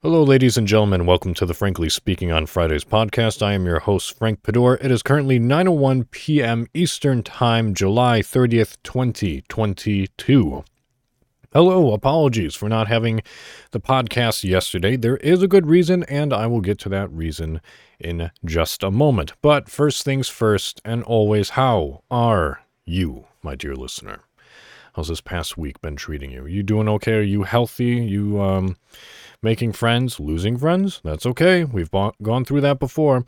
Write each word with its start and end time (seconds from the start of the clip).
Hello, 0.00 0.22
ladies 0.22 0.56
and 0.56 0.68
gentlemen. 0.68 1.06
Welcome 1.06 1.34
to 1.34 1.44
the 1.44 1.54
Frankly 1.54 1.88
Speaking 1.88 2.30
on 2.30 2.46
Fridays 2.46 2.84
podcast. 2.84 3.42
I 3.42 3.54
am 3.54 3.66
your 3.66 3.80
host, 3.80 4.16
Frank 4.16 4.44
Pador. 4.44 4.76
It 4.76 4.92
is 4.92 5.02
currently 5.02 5.40
9.01 5.40 6.08
p.m. 6.12 6.68
Eastern 6.72 7.24
Time, 7.24 7.74
July 7.74 8.20
30th, 8.20 8.76
2022. 8.84 10.62
Hello, 11.52 11.92
apologies 11.92 12.54
for 12.54 12.68
not 12.68 12.86
having 12.86 13.22
the 13.72 13.80
podcast 13.80 14.44
yesterday. 14.44 14.94
There 14.94 15.16
is 15.16 15.42
a 15.42 15.48
good 15.48 15.66
reason, 15.66 16.04
and 16.04 16.32
I 16.32 16.46
will 16.46 16.60
get 16.60 16.78
to 16.78 16.88
that 16.90 17.10
reason 17.10 17.60
in 17.98 18.30
just 18.44 18.84
a 18.84 18.92
moment. 18.92 19.32
But 19.42 19.68
first 19.68 20.04
things 20.04 20.28
first, 20.28 20.80
and 20.84 21.02
always, 21.02 21.50
how 21.50 22.04
are 22.08 22.60
you, 22.84 23.26
my 23.42 23.56
dear 23.56 23.74
listener? 23.74 24.27
How's 24.98 25.06
this 25.06 25.20
past 25.20 25.56
week 25.56 25.80
been 25.80 25.94
treating 25.94 26.32
you? 26.32 26.46
You 26.46 26.64
doing 26.64 26.88
okay? 26.88 27.18
Are 27.18 27.22
you 27.22 27.44
healthy? 27.44 28.04
You 28.04 28.42
um 28.42 28.76
making 29.44 29.74
friends, 29.74 30.18
losing 30.18 30.58
friends? 30.58 31.00
That's 31.04 31.24
okay. 31.24 31.62
We've 31.62 31.88
gone 31.88 32.44
through 32.44 32.62
that 32.62 32.80
before. 32.80 33.24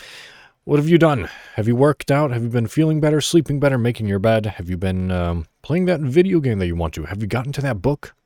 What 0.65 0.81
have 0.81 0.89
you 0.89 0.99
done? 0.99 1.29
Have 1.55 1.69
you 1.69 1.77
worked 1.77 2.11
out? 2.11 2.33
Have 2.33 2.43
you 2.43 2.49
been 2.49 2.67
feeling 2.67 2.99
better, 2.99 3.21
sleeping 3.21 3.61
better, 3.61 3.79
making 3.79 4.09
your 4.09 4.19
bed? 4.19 4.47
Have 4.47 4.69
you 4.69 4.77
been 4.77 5.13
um, 5.13 5.47
playing 5.63 5.85
that 5.85 6.01
video 6.01 6.41
game 6.41 6.59
that 6.59 6.67
you 6.67 6.75
want 6.75 6.93
to? 6.95 7.05
Have 7.05 7.23
you 7.23 7.29
gotten 7.29 7.53
to 7.53 7.61
that 7.61 7.81
book? 7.81 8.17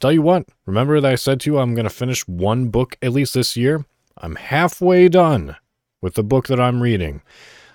Tell 0.00 0.10
you 0.10 0.22
what, 0.22 0.48
remember 0.64 0.98
that 0.98 1.12
I 1.12 1.16
said 1.16 1.40
to 1.40 1.50
you 1.50 1.58
I'm 1.58 1.74
going 1.74 1.84
to 1.84 1.90
finish 1.90 2.26
one 2.26 2.70
book 2.70 2.96
at 3.02 3.12
least 3.12 3.34
this 3.34 3.54
year? 3.54 3.84
I'm 4.16 4.36
halfway 4.36 5.10
done 5.10 5.56
with 6.00 6.14
the 6.14 6.24
book 6.24 6.46
that 6.46 6.58
I'm 6.58 6.82
reading. 6.82 7.20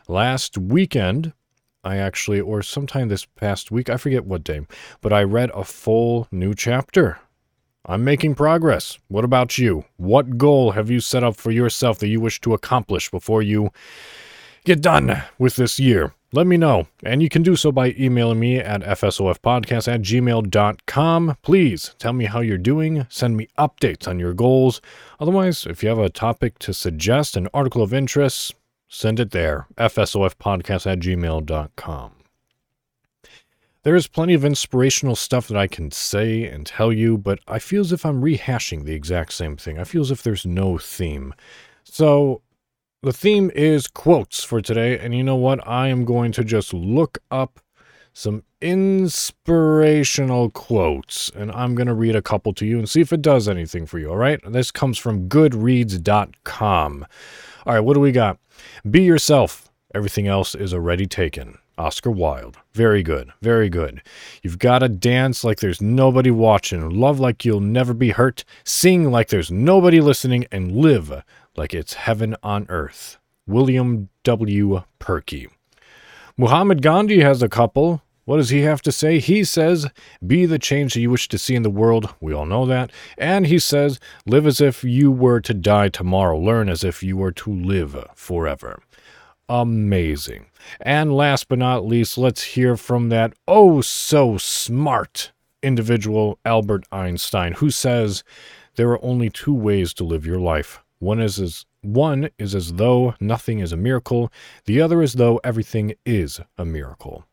Last 0.08 0.58
weekend, 0.58 1.34
I 1.88 1.98
actually, 1.98 2.42
or 2.42 2.62
sometime 2.62 3.08
this 3.08 3.26
past 3.26 3.72
week, 3.72 3.90
I 3.90 3.98
forget 3.98 4.26
what 4.26 4.44
day, 4.44 4.62
but 5.02 5.14
I 5.14 5.24
read 5.24 5.52
a 5.54 5.64
full 5.64 6.28
new 6.32 6.54
chapter. 6.54 7.20
I'm 7.86 8.04
making 8.04 8.36
progress. 8.36 9.00
What 9.08 9.24
about 9.24 9.58
you? 9.58 9.86
What 9.96 10.38
goal 10.38 10.72
have 10.72 10.90
you 10.90 11.00
set 11.00 11.24
up 11.24 11.38
for 11.38 11.52
yourself 11.52 12.00
that 12.00 12.10
you 12.10 12.20
wish 12.20 12.42
to 12.42 12.54
accomplish 12.54 13.10
before 13.10 13.42
you 13.42 13.70
get 14.66 14.82
done 14.82 15.24
with 15.40 15.56
this 15.56 15.80
year? 15.80 16.14
Let 16.34 16.46
me 16.46 16.58
know. 16.58 16.88
And 17.04 17.24
you 17.24 17.30
can 17.30 17.44
do 17.44 17.56
so 17.56 17.72
by 17.72 17.96
emailing 17.98 18.42
me 18.42 18.58
at 18.58 18.82
fsofpodcast 18.82 19.88
at 19.88 20.02
gmail.com. 20.02 21.38
Please 21.42 21.96
tell 21.98 22.12
me 22.12 22.26
how 22.26 22.42
you're 22.42 22.58
doing. 22.58 23.08
Send 23.10 23.38
me 23.38 23.48
updates 23.58 24.10
on 24.10 24.20
your 24.20 24.34
goals. 24.34 24.82
Otherwise, 25.22 25.66
if 25.66 25.82
you 25.82 25.88
have 25.88 26.00
a 26.00 26.10
topic 26.10 26.60
to 26.60 26.74
suggest, 26.74 27.38
an 27.38 27.48
article 27.54 27.82
of 27.82 27.94
interest, 27.94 28.54
send 28.88 29.20
it 29.20 29.32
there. 29.32 29.68
fsofpodcast 29.78 30.92
at 30.92 31.00
gmail.com. 31.00 32.12
There 33.84 33.96
is 33.96 34.08
plenty 34.08 34.34
of 34.34 34.44
inspirational 34.44 35.16
stuff 35.16 35.48
that 35.48 35.56
I 35.58 35.68
can 35.68 35.92
say 35.92 36.44
and 36.44 36.66
tell 36.66 36.92
you, 36.92 37.18
but 37.18 37.40
I 37.48 37.60
feel 37.60 37.80
as 37.82 37.94
if 37.94 38.06
I'm 38.06 38.22
rehashing 38.22 38.84
the 38.84 38.94
exact 38.94 39.32
same 39.32 39.56
thing. 39.56 39.80
I 39.80 39.86
feel 39.86 40.02
as 40.02 40.12
if 40.12 40.24
there's 40.24 40.46
no 40.46 40.78
theme. 40.78 41.34
So 41.86 42.42
the 43.02 43.14
theme 43.14 43.50
is 43.56 43.88
quotes 43.88 44.44
for 44.44 44.60
today, 44.60 45.00
and 45.00 45.16
you 45.16 45.24
know 45.24 45.38
what? 45.38 45.66
I 45.66 45.88
am 45.88 46.04
going 46.04 46.34
to 46.34 46.44
just 46.44 46.74
look 46.74 47.20
up 47.32 47.62
some 48.12 48.44
inspirational 48.62 50.50
quotes, 50.50 51.30
and 51.30 51.52
I'm 51.52 51.76
going 51.76 51.88
to 51.88 51.94
read 51.94 52.16
a 52.16 52.22
couple 52.22 52.52
to 52.56 52.66
you 52.66 52.80
and 52.80 52.90
see 52.90 53.00
if 53.00 53.14
it 53.14 53.22
does 53.22 53.48
anything 53.48 53.86
for 53.86 54.00
you, 54.00 54.10
all 54.10 54.18
right? 54.18 54.42
This 54.52 54.72
comes 54.72 54.98
from 54.98 55.30
goodreads.com. 55.30 57.06
All 57.68 57.74
right, 57.74 57.82
what 57.82 57.96
do 57.96 58.00
we 58.00 58.14
got? 58.14 58.40
Be 58.90 59.02
yourself. 59.02 59.70
Everything 59.94 60.26
else 60.26 60.56
is 60.56 60.74
already 60.74 61.06
taken. 61.06 61.58
Oscar 61.78 62.10
Wilde. 62.10 62.56
Very 62.74 63.04
good. 63.04 63.30
Very 63.42 63.68
good. 63.68 64.02
You've 64.42 64.58
got 64.58 64.80
to 64.80 64.88
dance 64.88 65.44
like 65.44 65.60
there's 65.60 65.82
nobody 65.82 66.32
watching, 66.32 66.90
love 66.90 67.20
like 67.20 67.44
you'll 67.44 67.60
never 67.60 67.94
be 67.94 68.12
hurt, 68.12 68.46
sing 68.64 69.12
like 69.12 69.28
there's 69.28 69.52
nobody 69.52 70.00
listening, 70.00 70.46
and 70.50 70.78
live 70.78 71.24
like 71.58 71.74
it's 71.74 71.96
heaven 71.96 72.38
on 72.42 72.68
earth. 72.70 73.18
William 73.46 74.08
W. 74.24 74.84
Purkey. 75.02 75.50
Mahatma 76.38 76.76
Gandhi 76.76 77.20
has 77.20 77.44
a 77.44 77.50
couple. 77.50 78.02
What 78.28 78.38
does 78.38 78.50
he 78.50 78.64
have 78.64 78.82
to 78.82 78.92
say? 78.92 79.20
He 79.20 79.46
says, 79.46 79.88
Be 80.26 80.46
the 80.46 80.60
change 80.60 80.94
that 80.94 81.00
you 81.00 81.10
wish 81.10 81.30
to 81.30 81.38
see 81.38 81.56
in 81.56 81.64
the 81.64 81.70
world. 81.70 82.14
We 82.20 82.34
all 82.34 82.46
know 82.46 82.66
that. 82.66 82.92
And 83.18 83.48
he 83.48 83.58
says, 83.58 84.02
Live 84.26 84.46
as 84.46 84.60
if 84.60 84.84
you 84.84 85.14
were 85.14 85.40
to 85.40 85.54
die 85.54 85.88
tomorrow. 85.88 86.38
Learn 86.38 86.68
as 86.68 86.84
if 86.84 87.02
you 87.02 87.16
were 87.16 87.32
to 87.32 87.50
live 87.50 87.96
forever. 88.16 88.84
Amazing. 89.48 90.48
And 90.82 91.16
last 91.16 91.48
but 91.48 91.58
not 91.58 91.86
least, 91.86 92.18
let's 92.18 92.44
hear 92.44 92.76
from 92.76 93.08
that 93.08 93.32
oh 93.48 93.80
so 93.80 94.38
smart 94.38 95.32
individual, 95.64 96.38
Albert 96.44 96.86
Einstein, 96.92 97.54
who 97.54 97.72
says, 97.72 98.26
There 98.76 98.90
are 98.90 99.02
only 99.02 99.30
two 99.30 99.54
ways 99.54 99.94
to 99.94 100.04
live 100.04 100.26
your 100.26 100.40
life 100.40 100.82
one 101.00 101.22
is 101.22 101.40
as 101.40 101.66
one 101.82 102.30
is 102.38 102.54
as 102.54 102.74
though 102.74 103.14
nothing 103.22 103.60
is 103.60 103.72
a 103.72 103.78
miracle, 103.78 104.34
the 104.66 104.82
other 104.82 105.02
as 105.02 105.14
though 105.14 105.40
everything 105.46 105.94
is 106.06 106.42
a 106.58 106.66
miracle. 106.66 107.24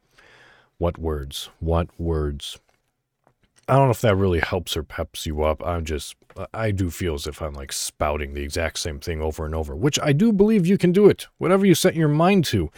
What 0.84 0.98
words? 0.98 1.48
What 1.60 1.88
words? 1.98 2.60
I 3.66 3.76
don't 3.76 3.86
know 3.86 3.92
if 3.92 4.02
that 4.02 4.16
really 4.16 4.40
helps 4.40 4.76
or 4.76 4.82
peps 4.82 5.24
you 5.24 5.42
up. 5.42 5.66
I'm 5.66 5.82
just, 5.86 6.14
I 6.52 6.72
do 6.72 6.90
feel 6.90 7.14
as 7.14 7.26
if 7.26 7.40
I'm 7.40 7.54
like 7.54 7.72
spouting 7.72 8.34
the 8.34 8.42
exact 8.42 8.80
same 8.80 9.00
thing 9.00 9.22
over 9.22 9.46
and 9.46 9.54
over, 9.54 9.74
which 9.74 9.98
I 10.02 10.12
do 10.12 10.30
believe 10.30 10.66
you 10.66 10.76
can 10.76 10.92
do 10.92 11.08
it, 11.08 11.26
whatever 11.38 11.64
you 11.64 11.74
set 11.74 11.96
your 11.96 12.08
mind 12.08 12.44
to. 12.52 12.70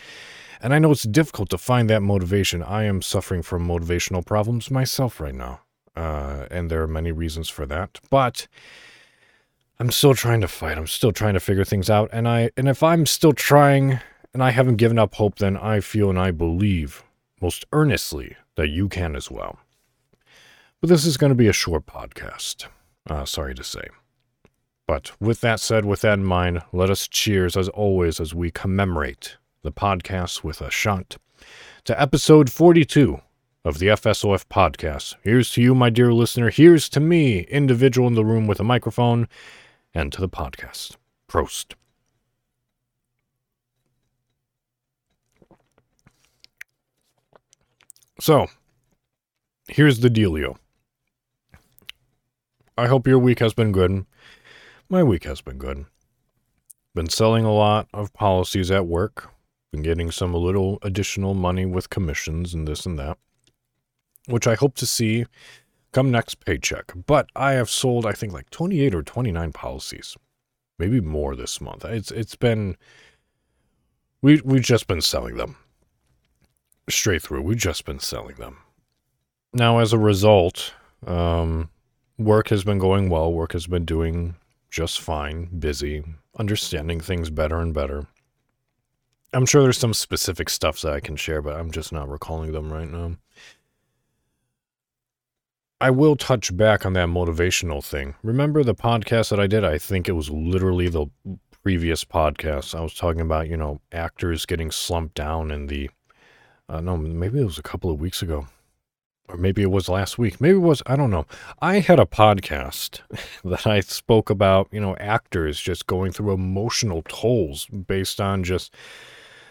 And 0.61 0.73
I 0.73 0.79
know 0.79 0.93
it's 0.93 1.03
difficult 1.03 1.49
to 1.49 1.59
find 1.59 1.91
that 1.91 2.01
motivation. 2.01 2.63
I 2.63 2.85
am 2.85 3.03
suffering 3.03 3.43
from 3.43 3.67
motivational 3.67 4.25
problems 4.25 4.71
myself 4.71 5.19
right 5.19 5.35
now. 5.35 5.63
Uh, 5.97 6.47
and 6.49 6.71
there 6.71 6.83
are 6.83 6.87
many 6.87 7.11
reasons 7.11 7.49
for 7.49 7.67
that. 7.67 7.99
But 8.09 8.47
I'm 9.81 9.91
still 9.91 10.15
trying 10.15 10.43
to 10.43 10.49
fight. 10.49 10.79
I'm 10.79 10.87
still 10.87 11.11
trying 11.11 11.35
to 11.35 11.41
figure 11.41 11.65
things 11.65 11.91
out. 11.91 12.11
And 12.13 12.29
I 12.29 12.53
and 12.57 12.69
if 12.69 12.85
I'm 12.85 13.05
still 13.05 13.33
trying 13.33 13.99
and 14.33 14.45
I 14.45 14.51
haven't 14.51 14.77
given 14.77 14.97
up 14.97 15.17
hope, 15.17 15.39
then 15.39 15.57
I 15.57 15.81
feel 15.81 16.09
and 16.09 16.21
I 16.21 16.31
believe 16.31 17.03
most 17.41 17.65
earnestly 17.73 18.37
that 18.57 18.69
you 18.69 18.89
can 18.89 19.17
as 19.17 19.31
well. 19.31 19.59
But 20.81 20.91
this 20.91 21.05
is 21.05 21.17
going 21.17 21.31
to 21.31 21.37
be 21.37 21.49
a 21.49 21.53
short 21.53 21.87
podcast. 21.87 22.67
Uh, 23.09 23.25
sorry 23.25 23.55
to 23.55 23.65
say. 23.65 23.89
But 24.87 25.13
with 25.21 25.41
that 25.41 25.59
said, 25.59 25.85
with 25.85 26.03
that 26.03 26.19
in 26.19 26.25
mind, 26.25 26.63
let 26.73 26.91
us 26.91 27.09
cheers 27.09 27.57
as 27.57 27.69
always 27.69 28.21
as 28.21 28.35
we 28.35 28.51
commemorate 28.51 29.37
the 29.63 29.73
podcast 29.73 30.45
with 30.45 30.61
a 30.61 30.71
shot 30.71 31.17
to 31.85 32.01
episode 32.01 32.51
42 32.51 33.21
of 33.65 33.79
the 33.79 33.89
FSOF 33.89 34.45
podcast. 34.47 35.17
Here's 35.23 35.51
to 35.53 35.63
you, 35.63 35.75
my 35.75 35.91
dear 35.91 36.13
listener. 36.13 36.51
Here's 36.51 36.89
to 36.91 37.01
me, 37.01 37.41
individual 37.41 38.07
in 38.07 38.15
the 38.15 38.25
room 38.25 38.47
with 38.47 38.61
a 38.61 38.65
microphone 38.65 39.27
and 39.93 40.13
to 40.13 40.21
the 40.21 40.29
podcast. 40.29 40.97
Prost. 41.29 41.75
So, 48.19 48.47
here's 49.69 50.01
the 50.01 50.09
dealio. 50.09 50.57
I 52.79 52.87
hope 52.87 53.07
your 53.07 53.19
week 53.19 53.41
has 53.41 53.53
been 53.53 53.73
good. 53.73 54.07
My 54.89 55.03
week 55.03 55.25
has 55.25 55.43
been 55.43 55.59
good. 55.59 55.85
Been 56.95 57.11
selling 57.11 57.45
a 57.45 57.53
lot 57.53 57.89
of 57.93 58.15
policies 58.15 58.71
at 58.71 58.87
work. 58.87 59.31
Been 59.71 59.83
getting 59.83 60.11
some 60.11 60.33
little 60.33 60.79
additional 60.81 61.35
money 61.35 61.67
with 61.67 61.91
commissions 61.91 62.55
and 62.55 62.67
this 62.67 62.87
and 62.87 62.99
that, 62.99 63.19
which 64.27 64.47
I 64.47 64.55
hope 64.55 64.77
to 64.77 64.87
see 64.87 65.27
come 65.93 66.11
next 66.11 66.45
paycheck. 66.45 66.93
But 67.07 67.29
I 67.37 67.53
have 67.53 67.69
sold, 67.69 68.07
I 68.07 68.13
think, 68.13 68.33
like 68.33 68.49
28 68.49 68.95
or 68.95 69.03
29 69.03 69.53
policies, 69.53 70.17
maybe 70.79 71.03
more 71.03 71.37
this 71.37 71.61
month. 71.61 71.85
It's 71.85 72.11
it's 72.11 72.37
been 72.37 72.77
we 74.23 74.41
we've 74.43 74.63
just 74.63 74.87
been 74.87 75.03
selling 75.03 75.37
them 75.37 75.57
straight 76.89 77.23
through. 77.23 77.43
We've 77.43 77.57
just 77.57 77.85
been 77.85 77.99
selling 77.99 78.37
them. 78.37 78.59
Now, 79.53 79.79
as 79.79 79.93
a 79.93 79.99
result, 79.99 80.75
um, 81.07 81.71
work 82.19 82.49
has 82.49 82.65
been 82.65 82.79
going 82.79 83.09
well. 83.09 83.33
Work 83.33 83.53
has 83.53 83.67
been 83.67 83.85
doing 83.85 84.37
just 84.71 85.01
fine, 85.01 85.47
busy, 85.59 86.05
understanding 86.39 87.01
things 87.01 87.31
better 87.31 87.59
and 87.61 87.73
better. 87.73 88.07
I'm 89.33 89.47
sure 89.47 89.63
there's 89.63 89.79
some 89.79 89.95
specific 89.95 90.49
stuff 90.49 90.81
that 90.83 90.93
I 90.93 91.01
can 91.01 91.17
share, 91.17 91.43
but 91.43 91.57
I'm 91.57 91.71
just 91.71 91.93
not 91.93 92.09
recalling 92.09 92.53
them 92.53 92.73
right 92.73 92.91
now. 92.91 93.17
I 95.81 95.91
will 95.91 96.17
touch 96.17 96.57
back 96.57 96.87
on 96.87 96.95
that 96.95 97.09
motivational 97.09 97.85
thing. 97.85 98.15
Remember 98.23 98.63
the 98.63 98.75
podcast 98.75 99.29
that 99.31 99.41
I 99.41 99.47
did? 99.47 99.63
I 99.63 99.77
think 99.77 100.09
it 100.09 100.13
was 100.13 100.31
literally 100.31 100.89
the 100.89 101.07
previous 101.63 102.03
podcast. 102.03 102.75
I 102.75 102.81
was 102.81 102.95
talking 102.95 103.21
about, 103.21 103.49
you 103.49 103.59
know, 103.59 103.81
actors 103.93 104.47
getting 104.47 104.71
slumped 104.71 105.15
down 105.15 105.51
in 105.51 105.67
the, 105.67 105.91
uh, 106.69 106.81
no, 106.81 106.97
maybe 106.97 107.41
it 107.41 107.45
was 107.45 107.59
a 107.59 107.63
couple 107.63 107.91
of 107.91 108.01
weeks 108.01 108.23
ago. 108.23 108.47
Or 109.29 109.37
maybe 109.37 109.63
it 109.63 109.71
was 109.73 109.89
last 109.89 110.19
week. 110.19 110.41
Maybe 110.41 110.57
it 110.57 110.61
was, 110.61 110.83
I 110.87 110.97
don't 110.97 111.11
know. 111.11 111.27
I 111.61 111.81
had 111.81 111.99
a 112.01 112.07
podcast 112.07 113.01
that 113.45 113.67
I 113.67 113.81
spoke 113.81 114.31
about, 114.31 114.69
you 114.73 114.81
know, 114.81 114.97
actors 114.99 115.61
just 115.61 115.87
going 115.87 116.13
through 116.13 116.33
emotional 116.33 117.03
tolls 117.09 117.67
based 117.67 118.21
on 118.21 118.45
just 118.45 118.75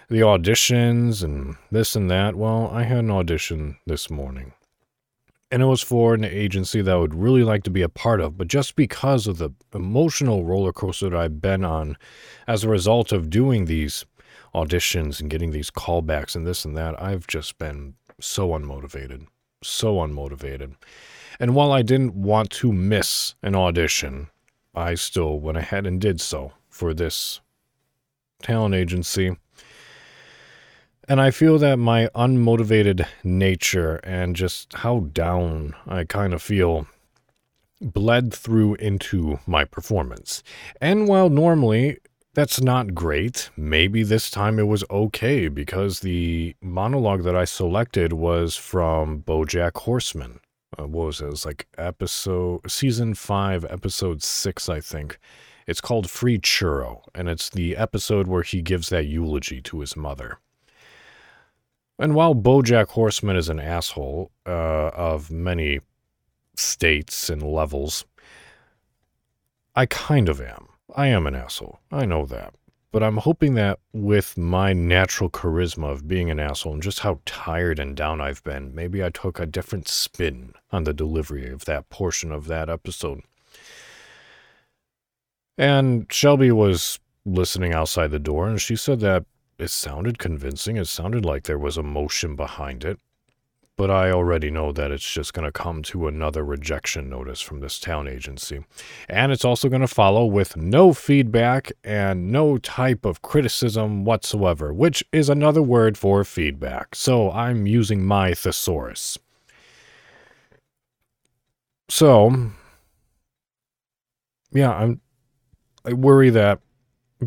the 0.09 0.21
auditions 0.21 1.23
and 1.23 1.57
this 1.71 1.95
and 1.95 2.09
that. 2.11 2.35
Well, 2.35 2.69
I 2.71 2.83
had 2.83 2.99
an 2.99 3.11
audition 3.11 3.77
this 3.85 4.09
morning 4.09 4.53
And 5.51 5.61
it 5.63 5.67
was 5.67 5.81
for 5.81 6.13
an 6.13 6.23
agency 6.25 6.81
that 6.81 6.93
I 6.93 6.97
would 6.97 7.15
really 7.15 7.43
like 7.43 7.63
to 7.63 7.69
be 7.69 7.81
a 7.81 7.89
part 7.89 8.21
of, 8.21 8.37
but 8.37 8.47
just 8.47 8.75
because 8.75 9.27
of 9.27 9.37
the 9.37 9.51
emotional 9.73 10.43
roller 10.45 10.73
coaster 10.73 11.09
that 11.09 11.17
I've 11.17 11.41
been 11.41 11.63
on 11.63 11.97
as 12.47 12.63
a 12.63 12.69
result 12.69 13.11
of 13.11 13.29
doing 13.29 13.65
these 13.65 14.05
auditions 14.55 15.19
and 15.19 15.29
getting 15.29 15.51
these 15.51 15.69
callbacks 15.69 16.35
and 16.35 16.47
this 16.47 16.65
and 16.65 16.77
that, 16.77 17.01
I've 17.01 17.27
just 17.27 17.57
been 17.57 17.95
so 18.19 18.49
unmotivated. 18.49 19.27
So 19.61 19.95
unmotivated. 19.95 20.75
And 21.39 21.53
while 21.53 21.71
I 21.71 21.81
didn't 21.81 22.15
want 22.15 22.49
to 22.51 22.71
miss 22.71 23.35
an 23.43 23.55
audition, 23.55 24.29
I 24.73 24.95
still 24.95 25.39
went 25.39 25.57
ahead 25.57 25.85
and 25.85 25.99
did 25.99 26.21
so 26.21 26.53
for 26.69 26.93
this 26.93 27.41
talent 28.41 28.75
agency. 28.75 29.35
And 31.07 31.21
I 31.21 31.31
feel 31.31 31.57
that 31.59 31.77
my 31.77 32.09
unmotivated 32.15 33.05
nature 33.23 33.97
and 33.97 34.35
just 34.35 34.73
how 34.73 35.01
down 35.11 35.75
I 35.87 36.03
kind 36.05 36.33
of 36.33 36.41
feel 36.41 36.87
bled 37.81 38.33
through 38.33 38.75
into 38.75 39.39
my 39.45 39.65
performance. 39.65 40.41
And 40.81 41.07
while 41.07 41.29
normally 41.29 41.97
that's 42.35 42.61
not 42.61 42.93
great, 42.93 43.49
maybe 43.55 44.03
this 44.03 44.29
time 44.29 44.59
it 44.59 44.67
was 44.67 44.83
okay 44.91 45.47
because 45.47 46.01
the 46.01 46.53
monologue 46.61 47.23
that 47.23 47.35
I 47.35 47.45
selected 47.45 48.11
was 48.11 48.57
from 48.57 49.21
Bojack 49.21 49.77
Horseman. 49.77 50.41
Uh, 50.77 50.85
what 50.85 51.05
was 51.05 51.21
it? 51.21 51.25
It 51.25 51.29
was 51.29 51.45
like 51.45 51.67
episode, 51.77 52.69
season 52.69 53.13
five, 53.13 53.63
episode 53.65 54.21
six, 54.21 54.67
I 54.67 54.81
think. 54.81 55.17
It's 55.65 55.79
called 55.79 56.09
Free 56.09 56.37
Churro, 56.37 57.03
and 57.15 57.29
it's 57.29 57.49
the 57.49 57.77
episode 57.77 58.27
where 58.27 58.43
he 58.43 58.61
gives 58.61 58.89
that 58.89 59.05
eulogy 59.05 59.61
to 59.61 59.79
his 59.79 59.95
mother. 59.95 60.37
And 61.97 62.13
while 62.13 62.35
Bojack 62.35 62.89
Horseman 62.89 63.37
is 63.37 63.47
an 63.47 63.61
asshole 63.61 64.29
uh, 64.45 64.89
of 64.93 65.31
many 65.31 65.79
states 66.57 67.29
and 67.29 67.41
levels, 67.41 68.03
I 69.73 69.85
kind 69.85 70.27
of 70.27 70.41
am. 70.41 70.67
I 70.93 71.07
am 71.07 71.25
an 71.27 71.35
asshole. 71.35 71.79
I 71.91 72.05
know 72.05 72.25
that. 72.25 72.53
But 72.91 73.03
I'm 73.03 73.17
hoping 73.17 73.55
that 73.55 73.79
with 73.91 74.37
my 74.37 74.71
natural 74.71 75.29
charisma 75.29 75.91
of 75.91 76.07
being 76.07 76.29
an 76.29 76.39
asshole 76.39 76.73
and 76.73 76.81
just 76.83 76.99
how 76.99 77.19
tired 77.25 77.77
and 77.77 77.95
down 77.95 78.21
I've 78.21 78.43
been, 78.43 78.73
maybe 78.73 79.03
I 79.03 79.09
took 79.09 79.37
a 79.37 79.45
different 79.45 79.89
spin 79.89 80.53
on 80.71 80.85
the 80.85 80.93
delivery 80.93 81.49
of 81.49 81.65
that 81.65 81.89
portion 81.89 82.31
of 82.31 82.47
that 82.47 82.69
episode. 82.69 83.21
And 85.57 86.07
Shelby 86.09 86.51
was 86.51 86.99
listening 87.25 87.73
outside 87.73 88.11
the 88.11 88.19
door, 88.19 88.47
and 88.47 88.61
she 88.61 88.75
said 88.75 89.01
that 89.01 89.25
it 89.57 89.69
sounded 89.71 90.17
convincing. 90.17 90.77
It 90.77 90.87
sounded 90.87 91.25
like 91.25 91.43
there 91.43 91.59
was 91.59 91.77
emotion 91.77 92.35
behind 92.35 92.83
it. 92.85 92.99
But 93.77 93.91
I 93.91 94.09
already 94.09 94.49
know 94.49 94.71
that 94.71 94.91
it's 94.91 95.11
just 95.11 95.33
going 95.33 95.43
to 95.43 95.51
come 95.51 95.83
to 95.83 96.07
another 96.07 96.45
rejection 96.45 97.09
notice 97.09 97.41
from 97.41 97.59
this 97.59 97.77
town 97.77 98.07
agency. 98.07 98.63
And 99.09 99.33
it's 99.33 99.43
also 99.43 99.67
going 99.67 99.81
to 99.81 99.87
follow 99.87 100.25
with 100.25 100.55
no 100.55 100.93
feedback 100.93 101.73
and 101.83 102.31
no 102.31 102.57
type 102.57 103.03
of 103.03 103.21
criticism 103.21 104.05
whatsoever, 104.05 104.73
which 104.73 105.03
is 105.11 105.27
another 105.27 105.61
word 105.61 105.97
for 105.97 106.23
feedback. 106.23 106.95
So 106.95 107.31
I'm 107.31 107.67
using 107.67 108.05
my 108.05 108.33
thesaurus. 108.33 109.17
So, 111.89 112.51
yeah, 114.51 114.71
I'm 114.71 115.01
I 115.85 115.93
worry 115.93 116.31
that 116.31 116.61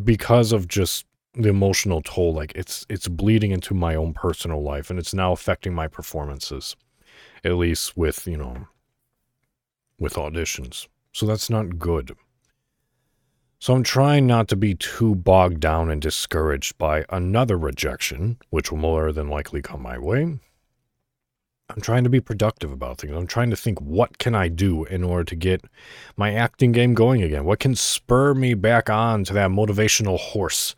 because 0.05 0.53
of 0.53 0.67
just 0.67 1.07
the 1.39 1.49
emotional 1.49 2.03
toll 2.03 2.35
like 2.35 2.53
it's 2.57 2.85
it's 2.89 3.07
bleeding 3.07 3.53
into 3.53 3.73
my 3.73 3.95
own 3.95 4.13
personal 4.13 4.61
life 4.61 4.91
and 4.91 4.99
it's 4.99 5.15
now 5.15 5.31
affecting 5.33 5.73
my 5.73 5.87
performances 5.87 6.75
at 7.45 7.55
least 7.55 7.97
with 7.97 8.27
you 8.27 8.37
know 8.37 8.67
with 10.01 10.15
auditions 10.15 10.89
so 11.13 11.27
that's 11.27 11.49
not 11.49 11.79
good 11.79 12.17
so 13.61 13.73
i'm 13.73 13.85
trying 13.85 14.27
not 14.27 14.49
to 14.49 14.57
be 14.57 14.75
too 14.75 15.15
bogged 15.15 15.61
down 15.61 15.91
and 15.91 16.03
discouraged 16.03 16.77
by 16.77 17.05
another 17.09 17.57
rejection 17.57 18.37
which 18.51 18.73
will 18.73 18.79
more 18.79 19.13
than 19.13 19.29
likely 19.29 19.63
come 19.63 19.81
my 19.81 19.97
way 19.97 20.39
I'm 21.71 21.83
trying 21.83 22.05
to 22.05 22.11
be 22.11 22.21
productive 22.21 22.73
about 22.73 22.97
things. 22.97 23.13
I'm 23.15 23.27
trying 23.27 23.51
to 23.51 23.57
think 23.57 23.79
what 23.83 24.17
can 24.17 24.35
I 24.35 24.49
do 24.49 24.85
in 24.85 25.05
order 25.05 25.25
to 25.25 25.37
get 25.37 25.65
my 26.17 26.33
acting 26.33 26.73
game 26.73 26.95
going 26.95 27.23
again? 27.23 27.45
What 27.45 27.59
can 27.59 27.75
spur 27.75 28.33
me 28.33 28.55
back 28.55 28.89
on 28.89 29.23
to 29.25 29.35
that 29.35 29.51
motivational 29.51 30.19
horse 30.19 30.75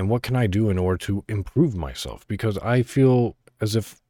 and 0.00 0.08
what 0.08 0.22
can 0.22 0.34
I 0.34 0.46
do 0.46 0.70
in 0.70 0.78
order 0.78 0.96
to 1.04 1.24
improve 1.28 1.76
myself? 1.76 2.26
Because 2.26 2.56
I 2.56 2.82
feel 2.82 3.36
as 3.60 3.76
if 3.76 4.00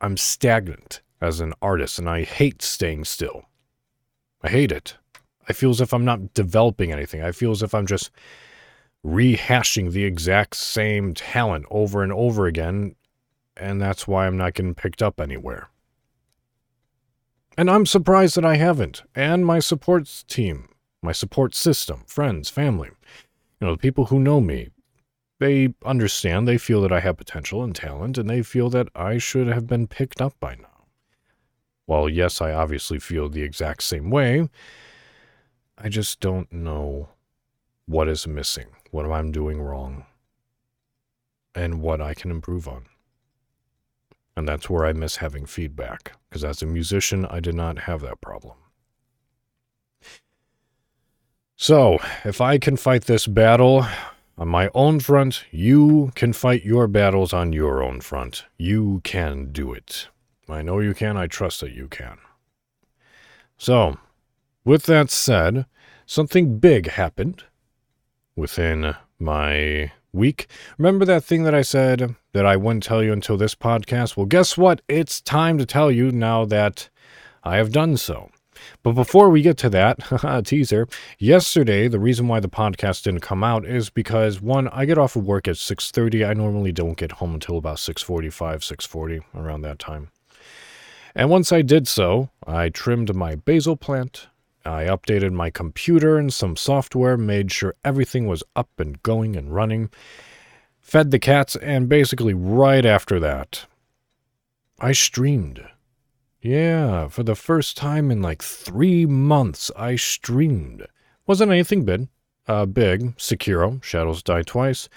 I'm 0.00 0.16
stagnant 0.16 1.02
as 1.20 1.40
an 1.40 1.52
artist 1.60 1.98
and 1.98 2.08
I 2.08 2.22
hate 2.22 2.62
staying 2.62 3.04
still. 3.04 3.44
I 4.42 4.48
hate 4.48 4.72
it. 4.72 4.96
I 5.46 5.52
feel 5.52 5.68
as 5.68 5.82
if 5.82 5.92
I'm 5.92 6.06
not 6.06 6.32
developing 6.32 6.90
anything. 6.90 7.20
I 7.20 7.32
feel 7.32 7.50
as 7.50 7.62
if 7.62 7.74
I'm 7.74 7.86
just 7.86 8.10
rehashing 9.04 9.92
the 9.92 10.04
exact 10.04 10.56
same 10.56 11.12
talent 11.12 11.66
over 11.70 12.02
and 12.02 12.14
over 12.14 12.46
again, 12.46 12.96
and 13.58 13.78
that's 13.78 14.08
why 14.08 14.26
I'm 14.26 14.38
not 14.38 14.54
getting 14.54 14.74
picked 14.74 15.02
up 15.02 15.20
anywhere. 15.20 15.68
And 17.58 17.70
I'm 17.70 17.84
surprised 17.84 18.38
that 18.38 18.44
I 18.46 18.56
haven't, 18.56 19.02
and 19.14 19.44
my 19.44 19.58
support 19.58 20.24
team, 20.28 20.70
my 21.02 21.12
support 21.12 21.54
system, 21.54 22.04
friends, 22.06 22.48
family, 22.48 22.88
you 23.60 23.66
know, 23.66 23.74
the 23.74 23.78
people 23.78 24.06
who 24.06 24.18
know 24.18 24.40
me, 24.40 24.70
they 25.38 25.74
understand, 25.84 26.48
they 26.48 26.58
feel 26.58 26.80
that 26.82 26.92
I 26.92 27.00
have 27.00 27.18
potential 27.18 27.62
and 27.62 27.74
talent, 27.74 28.16
and 28.18 28.28
they 28.28 28.42
feel 28.42 28.70
that 28.70 28.88
I 28.94 29.18
should 29.18 29.48
have 29.48 29.66
been 29.66 29.86
picked 29.86 30.20
up 30.20 30.34
by 30.40 30.54
now. 30.54 30.84
While, 31.84 32.08
yes, 32.08 32.40
I 32.40 32.52
obviously 32.52 32.98
feel 32.98 33.28
the 33.28 33.42
exact 33.42 33.82
same 33.82 34.10
way, 34.10 34.48
I 35.78 35.88
just 35.88 36.20
don't 36.20 36.50
know 36.52 37.10
what 37.86 38.08
is 38.08 38.26
missing, 38.26 38.68
what 38.90 39.06
I'm 39.06 39.30
doing 39.30 39.60
wrong, 39.60 40.06
and 41.54 41.80
what 41.80 42.00
I 42.00 42.14
can 42.14 42.30
improve 42.30 42.66
on. 42.66 42.86
And 44.36 44.48
that's 44.48 44.68
where 44.68 44.84
I 44.84 44.92
miss 44.92 45.16
having 45.16 45.46
feedback, 45.46 46.12
because 46.28 46.44
as 46.44 46.62
a 46.62 46.66
musician, 46.66 47.24
I 47.26 47.40
did 47.40 47.54
not 47.54 47.80
have 47.80 48.00
that 48.02 48.20
problem. 48.20 48.56
So, 51.56 51.98
if 52.24 52.40
I 52.40 52.58
can 52.58 52.76
fight 52.76 53.04
this 53.04 53.26
battle, 53.26 53.86
on 54.38 54.48
my 54.48 54.70
own 54.74 55.00
front, 55.00 55.44
you 55.50 56.12
can 56.14 56.32
fight 56.32 56.64
your 56.64 56.86
battles 56.86 57.32
on 57.32 57.52
your 57.52 57.82
own 57.82 58.00
front. 58.00 58.44
You 58.58 59.00
can 59.02 59.50
do 59.50 59.72
it. 59.72 60.08
I 60.48 60.62
know 60.62 60.78
you 60.80 60.94
can. 60.94 61.16
I 61.16 61.26
trust 61.26 61.60
that 61.60 61.72
you 61.72 61.88
can. 61.88 62.18
So, 63.56 63.96
with 64.64 64.84
that 64.84 65.10
said, 65.10 65.66
something 66.04 66.58
big 66.58 66.90
happened 66.90 67.44
within 68.36 68.94
my 69.18 69.92
week. 70.12 70.48
Remember 70.76 71.04
that 71.06 71.24
thing 71.24 71.44
that 71.44 71.54
I 71.54 71.62
said 71.62 72.14
that 72.32 72.44
I 72.46 72.56
wouldn't 72.56 72.82
tell 72.82 73.02
you 73.02 73.12
until 73.12 73.36
this 73.36 73.54
podcast? 73.54 74.16
Well, 74.16 74.26
guess 74.26 74.58
what? 74.58 74.82
It's 74.88 75.20
time 75.20 75.56
to 75.58 75.66
tell 75.66 75.90
you 75.90 76.12
now 76.12 76.44
that 76.44 76.90
I 77.42 77.56
have 77.56 77.72
done 77.72 77.96
so. 77.96 78.30
But 78.82 78.92
before 78.92 79.30
we 79.30 79.42
get 79.42 79.56
to 79.58 79.70
that, 79.70 80.44
teaser, 80.46 80.88
yesterday 81.18 81.88
the 81.88 81.98
reason 81.98 82.28
why 82.28 82.40
the 82.40 82.48
podcast 82.48 83.04
didn't 83.04 83.20
come 83.20 83.44
out 83.44 83.64
is 83.64 83.90
because 83.90 84.40
one, 84.40 84.68
I 84.68 84.84
get 84.84 84.98
off 84.98 85.16
of 85.16 85.24
work 85.24 85.48
at 85.48 85.56
6:30. 85.56 86.28
I 86.28 86.34
normally 86.34 86.72
don't 86.72 86.96
get 86.96 87.12
home 87.12 87.34
until 87.34 87.58
about 87.58 87.78
6:45, 87.78 88.62
6:40 88.62 89.20
around 89.34 89.62
that 89.62 89.78
time. 89.78 90.08
And 91.14 91.30
once 91.30 91.50
I 91.50 91.62
did 91.62 91.88
so, 91.88 92.28
I 92.46 92.68
trimmed 92.68 93.14
my 93.14 93.36
basil 93.36 93.76
plant, 93.76 94.28
I 94.66 94.84
updated 94.84 95.32
my 95.32 95.50
computer 95.50 96.18
and 96.18 96.32
some 96.32 96.56
software, 96.56 97.16
made 97.16 97.52
sure 97.52 97.74
everything 97.84 98.26
was 98.26 98.42
up 98.54 98.68
and 98.78 99.02
going 99.02 99.36
and 99.36 99.54
running, 99.54 99.90
fed 100.80 101.10
the 101.10 101.18
cats, 101.18 101.56
and 101.56 101.88
basically 101.88 102.34
right 102.34 102.84
after 102.84 103.18
that, 103.20 103.66
I 104.78 104.92
streamed. 104.92 105.64
Yeah, 106.46 107.08
for 107.08 107.24
the 107.24 107.34
first 107.34 107.76
time 107.76 108.08
in 108.08 108.22
like 108.22 108.40
three 108.40 109.04
months, 109.04 109.72
I 109.76 109.96
streamed. 109.96 110.86
Wasn't 111.26 111.50
anything 111.50 111.84
big. 111.84 112.06
Uh, 112.46 112.66
big, 112.66 113.16
Sekiro, 113.16 113.82
Shadows 113.82 114.22
Die 114.22 114.42
Twice. 114.42 114.88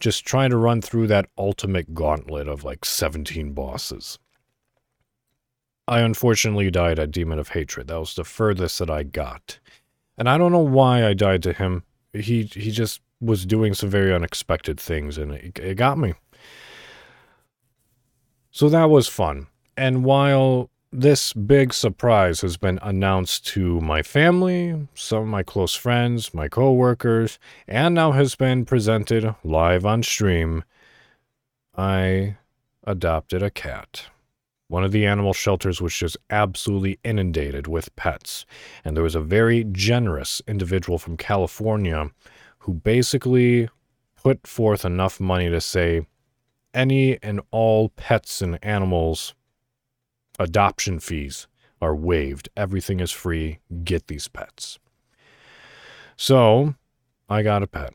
Just 0.00 0.26
trying 0.26 0.50
to 0.50 0.58
run 0.58 0.82
through 0.82 1.06
that 1.06 1.30
ultimate 1.38 1.94
gauntlet 1.94 2.46
of 2.46 2.62
like 2.62 2.84
17 2.84 3.54
bosses. 3.54 4.18
I 5.86 6.00
unfortunately 6.00 6.70
died 6.70 6.98
at 6.98 7.10
Demon 7.10 7.38
of 7.38 7.48
Hatred. 7.48 7.88
That 7.88 8.00
was 8.00 8.14
the 8.14 8.24
furthest 8.24 8.78
that 8.78 8.90
I 8.90 9.02
got. 9.02 9.60
And 10.18 10.28
I 10.28 10.36
don't 10.36 10.52
know 10.52 10.58
why 10.58 11.06
I 11.06 11.14
died 11.14 11.42
to 11.44 11.54
him. 11.54 11.84
He 12.12 12.42
he 12.42 12.70
just 12.70 13.00
was 13.18 13.46
doing 13.46 13.72
some 13.72 13.88
very 13.88 14.12
unexpected 14.12 14.78
things 14.78 15.16
and 15.16 15.32
it, 15.32 15.58
it 15.58 15.76
got 15.76 15.96
me. 15.96 16.12
So 18.50 18.68
that 18.68 18.90
was 18.90 19.08
fun. 19.08 19.46
And 19.74 20.04
while 20.04 20.70
this 20.90 21.32
big 21.32 21.74
surprise 21.74 22.40
has 22.40 22.56
been 22.56 22.78
announced 22.82 23.46
to 23.48 23.80
my 23.80 24.02
family, 24.02 24.88
some 24.94 25.22
of 25.22 25.26
my 25.28 25.42
close 25.42 25.74
friends, 25.74 26.32
my 26.32 26.48
coworkers, 26.48 27.38
and 27.66 27.94
now 27.94 28.12
has 28.12 28.34
been 28.34 28.64
presented 28.64 29.34
live 29.44 29.84
on 29.84 30.02
stream. 30.02 30.64
I 31.76 32.36
adopted 32.84 33.42
a 33.42 33.50
cat. 33.50 34.06
one 34.68 34.84
of 34.84 34.92
the 34.92 35.06
animal 35.06 35.32
shelters 35.32 35.80
was 35.80 35.94
just 35.94 36.16
absolutely 36.28 36.98
inundated 37.02 37.66
with 37.66 37.94
pets. 37.96 38.44
And 38.84 38.94
there 38.96 39.04
was 39.04 39.14
a 39.14 39.20
very 39.20 39.64
generous 39.64 40.42
individual 40.46 40.98
from 40.98 41.16
California 41.16 42.10
who 42.60 42.74
basically 42.74 43.68
put 44.14 44.46
forth 44.46 44.84
enough 44.84 45.20
money 45.20 45.48
to 45.48 45.60
say 45.60 46.06
any 46.74 47.22
and 47.22 47.40
all 47.50 47.88
pets 47.90 48.42
and 48.42 48.58
animals 48.62 49.34
adoption 50.38 51.00
fees 51.00 51.46
are 51.80 51.94
waived. 51.94 52.48
Everything 52.56 53.00
is 53.00 53.10
free. 53.10 53.58
Get 53.84 54.06
these 54.06 54.28
pets. 54.28 54.78
So 56.16 56.74
I 57.28 57.42
got 57.42 57.62
a 57.62 57.66
pet. 57.66 57.94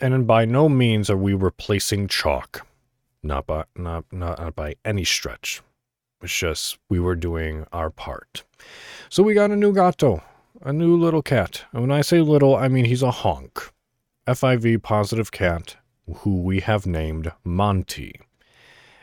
And 0.00 0.26
by 0.26 0.44
no 0.46 0.68
means 0.68 1.10
are 1.10 1.16
we 1.16 1.34
replacing 1.34 2.08
chalk. 2.08 2.66
Not 3.22 3.46
by 3.46 3.64
not, 3.76 4.04
not, 4.10 4.38
not 4.38 4.54
by 4.54 4.76
any 4.84 5.04
stretch. 5.04 5.62
It's 6.22 6.36
just 6.36 6.78
we 6.88 7.00
were 7.00 7.16
doing 7.16 7.66
our 7.72 7.90
part. 7.90 8.44
So 9.08 9.22
we 9.22 9.34
got 9.34 9.50
a 9.50 9.56
new 9.56 9.74
gato, 9.74 10.22
a 10.62 10.72
new 10.72 10.96
little 10.96 11.22
cat. 11.22 11.64
And 11.72 11.82
when 11.82 11.90
I 11.90 12.00
say 12.00 12.20
little, 12.20 12.56
I 12.56 12.68
mean 12.68 12.86
he's 12.86 13.02
a 13.02 13.10
honk. 13.10 13.72
FIV 14.26 14.82
positive 14.82 15.32
cat 15.32 15.76
who 16.18 16.42
we 16.42 16.60
have 16.60 16.86
named 16.86 17.32
Monty. 17.44 18.20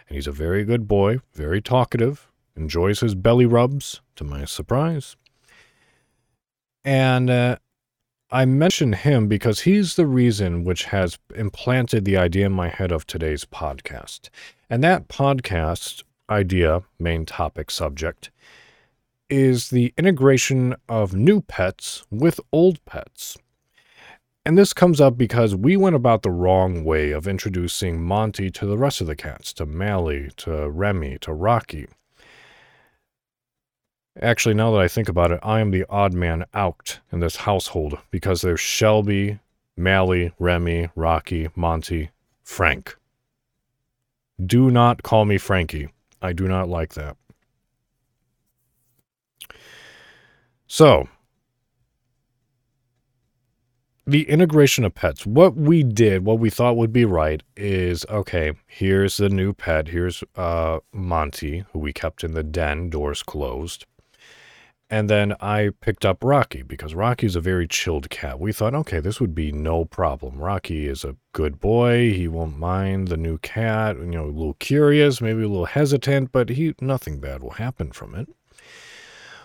And 0.08 0.16
he's 0.16 0.28
a 0.28 0.32
very 0.32 0.64
good 0.64 0.88
boy, 0.88 1.20
very 1.34 1.62
talkative, 1.62 2.27
enjoys 2.58 3.00
his 3.00 3.16
belly 3.16 3.46
rubs, 3.46 4.02
to 4.16 4.24
my 4.24 4.46
surprise. 4.46 5.16
And 6.84 7.30
uh, 7.30 7.58
I 8.32 8.46
mention 8.46 8.94
him 8.94 9.28
because 9.28 9.62
he's 9.62 9.96
the 9.96 10.06
reason 10.06 10.64
which 10.64 10.86
has 10.86 11.18
implanted 11.36 12.04
the 12.04 12.18
idea 12.18 12.48
in 12.48 12.52
my 12.52 12.70
head 12.70 12.92
of 12.92 13.06
today's 13.08 13.46
podcast. 13.46 14.30
And 14.70 14.84
that 14.84 15.08
podcast 15.08 16.04
idea, 16.30 16.84
main 17.00 17.26
topic 17.26 17.72
subject, 17.72 18.32
is 19.30 19.70
the 19.70 19.94
integration 19.98 20.76
of 20.90 21.14
new 21.14 21.42
pets 21.42 22.06
with 22.10 22.40
old 22.52 22.84
pets. 22.86 23.38
And 24.46 24.58
this 24.58 24.72
comes 24.72 25.02
up 25.02 25.18
because 25.18 25.56
we 25.56 25.76
went 25.76 25.98
about 25.98 26.22
the 26.22 26.32
wrong 26.32 26.86
way 26.86 27.12
of 27.12 27.28
introducing 27.28 28.02
Monty 28.02 28.50
to 28.52 28.66
the 28.66 28.78
rest 28.78 29.02
of 29.02 29.08
the 29.08 29.16
cats, 29.16 29.52
to 29.54 29.66
Mally, 29.66 30.30
to 30.38 30.70
Remy, 30.70 31.18
to 31.20 31.34
Rocky. 31.34 31.88
Actually, 34.22 34.56
now 34.56 34.72
that 34.72 34.80
I 34.80 34.88
think 34.88 35.10
about 35.10 35.32
it, 35.32 35.40
I 35.44 35.60
am 35.60 35.70
the 35.70 35.86
odd 35.90 36.14
man 36.14 36.46
out 36.54 37.00
in 37.12 37.20
this 37.20 37.36
household 37.36 38.00
because 38.10 38.42
there's 38.42 38.60
Shelby, 38.60 39.40
Mally, 39.76 40.34
Remy, 40.40 40.90
Rocky, 40.96 41.50
Monty, 41.56 42.10
Frank. 42.44 42.98
Do 44.44 44.72
not 44.72 45.04
call 45.04 45.26
me 45.26 45.38
Frankie. 45.38 45.90
I 46.22 46.34
do 46.34 46.48
not 46.48 46.68
like 46.68 46.96
that. 46.96 47.16
So, 50.66 51.08
the 54.08 54.28
integration 54.30 54.84
of 54.84 54.96
pets. 54.96 55.26
What 55.26 55.56
we 55.56 55.84
did, 55.84 56.26
what 56.26 56.40
we 56.40 56.50
thought 56.50 56.78
would 56.78 56.94
be 56.94 57.06
right 57.06 57.44
is 57.56 58.06
okay, 58.10 58.54
here's 58.66 59.18
the 59.18 59.30
new 59.30 59.54
pet. 59.54 59.90
Here's 59.90 60.24
uh, 60.36 60.80
Monty, 60.92 61.66
who 61.72 61.80
we 61.80 61.94
kept 61.94 62.24
in 62.24 62.32
the 62.32 62.44
den, 62.44 62.90
doors 62.90 63.22
closed. 63.22 63.86
And 64.90 65.10
then 65.10 65.36
I 65.42 65.72
picked 65.82 66.06
up 66.06 66.24
Rocky 66.24 66.62
because 66.62 66.96
Rocky's 66.96 67.36
a 67.36 67.42
very 67.42 67.68
chilled 67.68 68.10
cat. 68.10 68.40
We 68.40 68.54
thought, 68.54 68.74
okay, 68.74 69.02
this 69.02 69.20
would 69.20 69.36
be 69.36 69.52
no 69.52 69.84
problem. 69.84 70.38
Rocky 70.38 70.88
is 70.88 71.04
a 71.04 71.18
good 71.34 71.60
boy. 71.60 72.14
He 72.14 72.30
won't 72.30 72.58
mind 72.58 73.10
the 73.10 73.18
new 73.18 73.38
cat. 73.40 73.98
You 73.98 74.06
know, 74.06 74.26
a 74.26 74.28
little 74.28 74.54
curious, 74.56 75.20
maybe 75.20 75.44
a 75.44 75.50
little 75.50 75.66
hesitant, 75.66 76.32
but 76.32 76.50
he 76.50 76.74
nothing 76.80 77.20
bad 77.20 77.44
will 77.44 77.52
happen 77.52 77.92
from 77.92 78.16
it. 78.16 78.30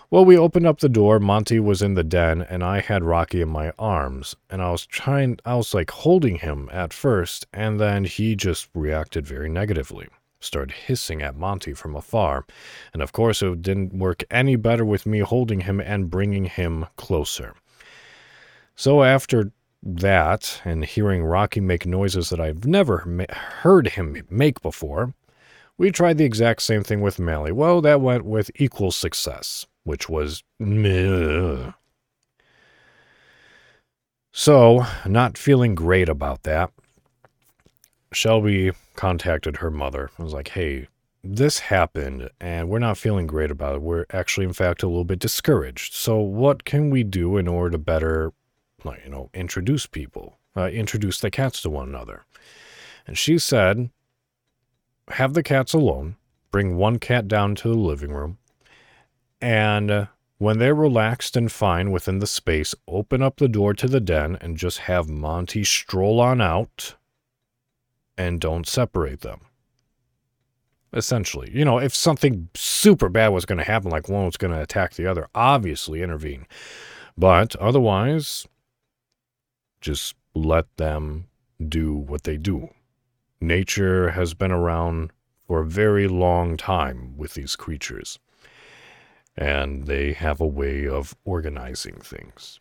Well, 0.09 0.25
we 0.25 0.37
opened 0.37 0.67
up 0.67 0.79
the 0.79 0.89
door. 0.89 1.19
Monty 1.19 1.59
was 1.59 1.81
in 1.81 1.95
the 1.95 2.03
den, 2.03 2.43
and 2.43 2.63
I 2.63 2.79
had 2.79 3.03
Rocky 3.03 3.41
in 3.41 3.49
my 3.49 3.73
arms. 3.79 4.35
And 4.49 4.61
I 4.61 4.69
was 4.71 4.85
trying, 4.85 5.39
I 5.43 5.55
was 5.55 5.73
like 5.73 5.89
holding 5.89 6.35
him 6.35 6.69
at 6.71 6.93
first, 6.93 7.47
and 7.51 7.79
then 7.79 8.05
he 8.05 8.35
just 8.35 8.69
reacted 8.75 9.25
very 9.25 9.49
negatively. 9.49 10.07
Started 10.43 10.73
hissing 10.73 11.21
at 11.21 11.35
Monty 11.35 11.73
from 11.73 11.95
afar. 11.95 12.45
And 12.93 13.01
of 13.01 13.11
course, 13.13 13.41
it 13.41 13.61
didn't 13.61 13.93
work 13.93 14.23
any 14.29 14.55
better 14.55 14.85
with 14.85 15.05
me 15.05 15.19
holding 15.19 15.61
him 15.61 15.79
and 15.79 16.09
bringing 16.09 16.45
him 16.45 16.85
closer. 16.97 17.55
So 18.75 19.03
after 19.03 19.51
that, 19.81 20.61
and 20.65 20.85
hearing 20.85 21.23
Rocky 21.23 21.61
make 21.61 21.85
noises 21.85 22.29
that 22.29 22.39
I've 22.39 22.65
never 22.65 23.03
ma- 23.05 23.25
heard 23.33 23.89
him 23.89 24.21
make 24.29 24.61
before, 24.61 25.13
we 25.77 25.91
tried 25.91 26.17
the 26.17 26.25
exact 26.25 26.61
same 26.61 26.83
thing 26.83 27.01
with 27.01 27.19
Mally. 27.19 27.51
Well, 27.51 27.81
that 27.81 28.01
went 28.01 28.25
with 28.25 28.51
equal 28.55 28.91
success 28.91 29.65
which 29.83 30.09
was 30.09 30.43
meh. 30.59 31.71
So, 34.31 34.85
not 35.05 35.37
feeling 35.37 35.75
great 35.75 36.09
about 36.09 36.43
that, 36.43 36.71
Shelby 38.15 38.71
contacted 38.95 39.57
her 39.57 39.71
mother 39.71 40.09
and 40.17 40.23
was 40.23 40.33
like, 40.33 40.49
hey, 40.49 40.87
this 41.23 41.59
happened 41.59 42.29
and 42.41 42.69
we're 42.69 42.79
not 42.79 42.97
feeling 42.97 43.27
great 43.27 43.51
about 43.51 43.75
it. 43.75 43.81
We're 43.81 44.05
actually, 44.11 44.45
in 44.45 44.53
fact, 44.53 44.83
a 44.83 44.87
little 44.87 45.05
bit 45.05 45.19
discouraged. 45.19 45.93
So, 45.93 46.17
what 46.17 46.65
can 46.65 46.89
we 46.89 47.03
do 47.03 47.37
in 47.37 47.47
order 47.47 47.71
to 47.71 47.77
better, 47.77 48.33
you 48.83 49.09
know, 49.09 49.29
introduce 49.33 49.85
people, 49.85 50.37
uh, 50.55 50.67
introduce 50.67 51.19
the 51.19 51.31
cats 51.31 51.61
to 51.61 51.69
one 51.69 51.87
another? 51.87 52.25
And 53.07 53.17
she 53.17 53.37
said, 53.37 53.89
have 55.09 55.33
the 55.33 55.43
cats 55.43 55.73
alone, 55.73 56.17
bring 56.51 56.77
one 56.77 56.99
cat 56.99 57.27
down 57.27 57.55
to 57.55 57.69
the 57.69 57.77
living 57.77 58.11
room, 58.11 58.37
and 59.41 60.07
when 60.37 60.59
they're 60.59 60.75
relaxed 60.75 61.37
and 61.37 61.51
fine 61.51 61.91
within 61.91 62.19
the 62.19 62.27
space, 62.27 62.75
open 62.87 63.21
up 63.21 63.37
the 63.37 63.47
door 63.47 63.73
to 63.73 63.87
the 63.87 64.01
den 64.01 64.37
and 64.41 64.57
just 64.57 64.79
have 64.79 65.07
Monty 65.09 65.63
stroll 65.63 66.19
on 66.19 66.41
out 66.41 66.95
and 68.17 68.39
don't 68.39 68.67
separate 68.67 69.21
them. 69.21 69.41
Essentially, 70.93 71.49
you 71.51 71.65
know, 71.65 71.79
if 71.79 71.95
something 71.95 72.49
super 72.53 73.09
bad 73.09 73.29
was 73.29 73.45
going 73.45 73.57
to 73.57 73.63
happen, 73.63 73.89
like 73.89 74.09
one 74.09 74.25
was 74.25 74.37
going 74.37 74.53
to 74.53 74.61
attack 74.61 74.93
the 74.93 75.07
other, 75.07 75.27
obviously 75.33 76.03
intervene. 76.03 76.45
But 77.17 77.55
otherwise, 77.55 78.47
just 79.81 80.15
let 80.35 80.65
them 80.77 81.27
do 81.67 81.95
what 81.95 82.23
they 82.23 82.37
do. 82.37 82.69
Nature 83.41 84.11
has 84.11 84.33
been 84.33 84.51
around 84.51 85.11
for 85.47 85.61
a 85.61 85.65
very 85.65 86.07
long 86.07 86.57
time 86.57 87.17
with 87.17 87.33
these 87.33 87.55
creatures 87.55 88.19
and 89.35 89.87
they 89.87 90.13
have 90.13 90.39
a 90.39 90.47
way 90.47 90.87
of 90.87 91.15
organizing 91.25 91.95
things. 91.95 92.59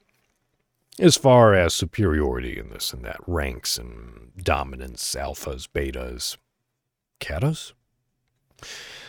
As 0.99 1.17
far 1.17 1.55
as 1.55 1.73
superiority 1.75 2.59
in 2.59 2.69
this 2.69 2.93
and 2.93 3.05
that, 3.05 3.21
ranks 3.27 3.79
and 3.79 4.31
dominance, 4.37 5.15
alphas, 5.15 5.67
betas, 5.67 6.37
katas. 7.19 7.73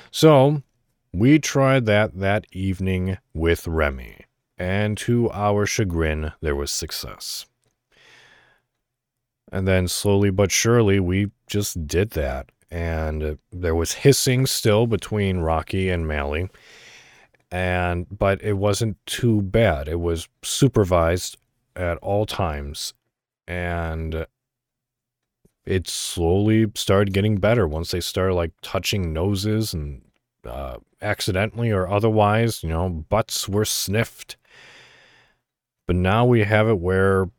So, 0.09 0.63
we 1.11 1.39
tried 1.39 1.85
that 1.85 2.17
that 2.19 2.45
evening 2.51 3.17
with 3.33 3.67
Remy, 3.67 4.21
and 4.57 4.97
to 4.99 5.29
our 5.31 5.65
chagrin, 5.65 6.31
there 6.41 6.55
was 6.55 6.71
success. 6.71 7.45
And 9.51 9.67
then 9.67 9.87
slowly 9.87 10.31
but 10.31 10.51
surely, 10.51 10.99
we 10.99 11.31
just 11.47 11.85
did 11.85 12.11
that. 12.11 12.49
And 12.71 13.37
there 13.51 13.75
was 13.75 13.93
hissing 13.93 14.47
still 14.47 14.87
between 14.87 15.39
Rocky 15.39 15.89
and 15.89 16.07
Mally 16.07 16.49
and 17.53 18.07
but 18.09 18.41
it 18.41 18.53
wasn't 18.53 18.97
too 19.05 19.43
bad. 19.43 19.87
It 19.87 19.99
was 19.99 20.27
supervised 20.41 21.37
at 21.75 21.98
all 21.98 22.25
times, 22.25 22.94
and 23.48 24.25
it 25.65 25.88
slowly 25.88 26.72
started 26.75 27.13
getting 27.13 27.38
better 27.38 27.68
once 27.68 27.92
they 27.92 28.01
started 28.01 28.36
like 28.36 28.51
touching 28.62 29.13
noses 29.13 29.74
and 29.74 30.01
uh, 30.46 30.77
accidentally 31.01 31.72
or 31.72 31.88
otherwise, 31.88 32.63
you 32.63 32.70
know, 32.70 32.89
butts 32.89 33.48
were 33.48 33.65
sniffed. 33.65 34.36
But 35.88 35.96
now 35.96 36.25
we 36.25 36.44
have 36.44 36.68
it 36.68 36.80
where 36.80 37.30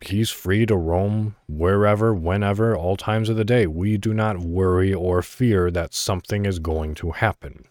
he's 0.00 0.30
free 0.30 0.66
to 0.66 0.76
roam 0.76 1.36
wherever, 1.48 2.14
whenever, 2.14 2.76
all 2.76 2.96
times 2.96 3.28
of 3.28 3.36
the 3.36 3.44
day. 3.44 3.66
We 3.66 3.96
do 3.96 4.12
not 4.14 4.38
worry 4.38 4.92
or 4.92 5.22
fear 5.22 5.70
that 5.70 5.94
something 5.94 6.44
is 6.44 6.58
going 6.58 6.94
to 6.96 7.12
happen. 7.12 7.66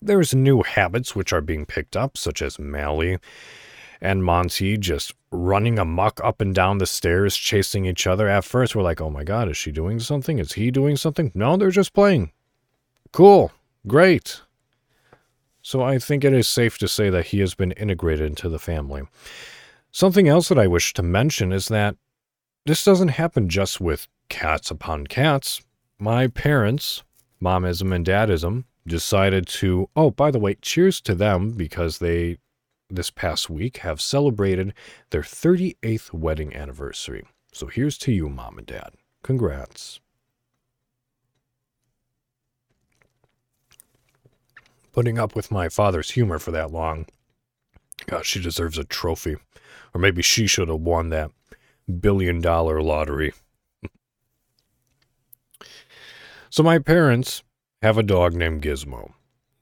There's 0.00 0.34
new 0.34 0.62
habits 0.62 1.16
which 1.16 1.32
are 1.32 1.40
being 1.40 1.66
picked 1.66 1.96
up, 1.96 2.16
such 2.16 2.42
as 2.42 2.58
Mally 2.58 3.18
and 4.00 4.24
Monty 4.24 4.76
just 4.76 5.14
running 5.30 5.78
amuck 5.78 6.20
up 6.22 6.40
and 6.40 6.54
down 6.54 6.78
the 6.78 6.86
stairs, 6.86 7.36
chasing 7.36 7.86
each 7.86 8.06
other. 8.06 8.28
At 8.28 8.44
first, 8.44 8.74
we're 8.74 8.82
like, 8.82 9.00
oh 9.00 9.10
my 9.10 9.24
god, 9.24 9.48
is 9.48 9.56
she 9.56 9.72
doing 9.72 10.00
something? 10.00 10.38
Is 10.38 10.52
he 10.52 10.70
doing 10.70 10.96
something? 10.96 11.32
No, 11.34 11.56
they're 11.56 11.70
just 11.70 11.92
playing. 11.92 12.32
Cool. 13.12 13.52
Great. 13.86 14.42
So 15.62 15.82
I 15.82 15.98
think 15.98 16.24
it 16.24 16.32
is 16.32 16.46
safe 16.46 16.78
to 16.78 16.88
say 16.88 17.10
that 17.10 17.26
he 17.26 17.40
has 17.40 17.54
been 17.54 17.72
integrated 17.72 18.26
into 18.26 18.48
the 18.48 18.58
family. 18.58 19.02
Something 19.90 20.28
else 20.28 20.48
that 20.48 20.58
I 20.58 20.66
wish 20.66 20.92
to 20.94 21.02
mention 21.02 21.52
is 21.52 21.68
that 21.68 21.96
this 22.66 22.84
doesn't 22.84 23.08
happen 23.08 23.48
just 23.48 23.80
with 23.80 24.08
cats 24.28 24.70
upon 24.70 25.06
cats. 25.06 25.62
My 25.98 26.26
parents, 26.28 27.02
momism 27.42 27.94
and 27.94 28.04
dadism, 28.04 28.64
decided 28.86 29.46
to, 29.46 29.88
oh, 29.96 30.10
by 30.10 30.30
the 30.30 30.38
way, 30.38 30.54
cheers 30.62 31.00
to 31.02 31.14
them 31.14 31.52
because 31.52 31.98
they, 31.98 32.38
this 32.88 33.10
past 33.10 33.50
week, 33.50 33.78
have 33.78 34.00
celebrated 34.00 34.74
their 35.10 35.22
38th 35.22 36.12
wedding 36.12 36.54
anniversary. 36.54 37.24
So 37.52 37.66
here's 37.66 37.98
to 37.98 38.12
you, 38.12 38.28
mom 38.28 38.58
and 38.58 38.66
dad. 38.66 38.90
Congrats. 39.22 40.00
Putting 44.92 45.18
up 45.18 45.34
with 45.34 45.50
my 45.50 45.68
father's 45.68 46.12
humor 46.12 46.38
for 46.38 46.50
that 46.52 46.70
long. 46.70 47.06
God, 48.06 48.24
she 48.24 48.40
deserves 48.40 48.78
a 48.78 48.84
trophy. 48.84 49.36
Or 49.94 50.00
maybe 50.00 50.22
she 50.22 50.46
should 50.46 50.68
have 50.68 50.80
won 50.80 51.10
that 51.10 51.30
billion 52.00 52.40
dollar 52.40 52.82
lottery. 52.82 53.32
so, 56.50 56.62
my 56.62 56.78
parents 56.78 57.42
have 57.82 57.98
a 57.98 58.02
dog 58.02 58.34
named 58.34 58.62
Gizmo. 58.62 59.12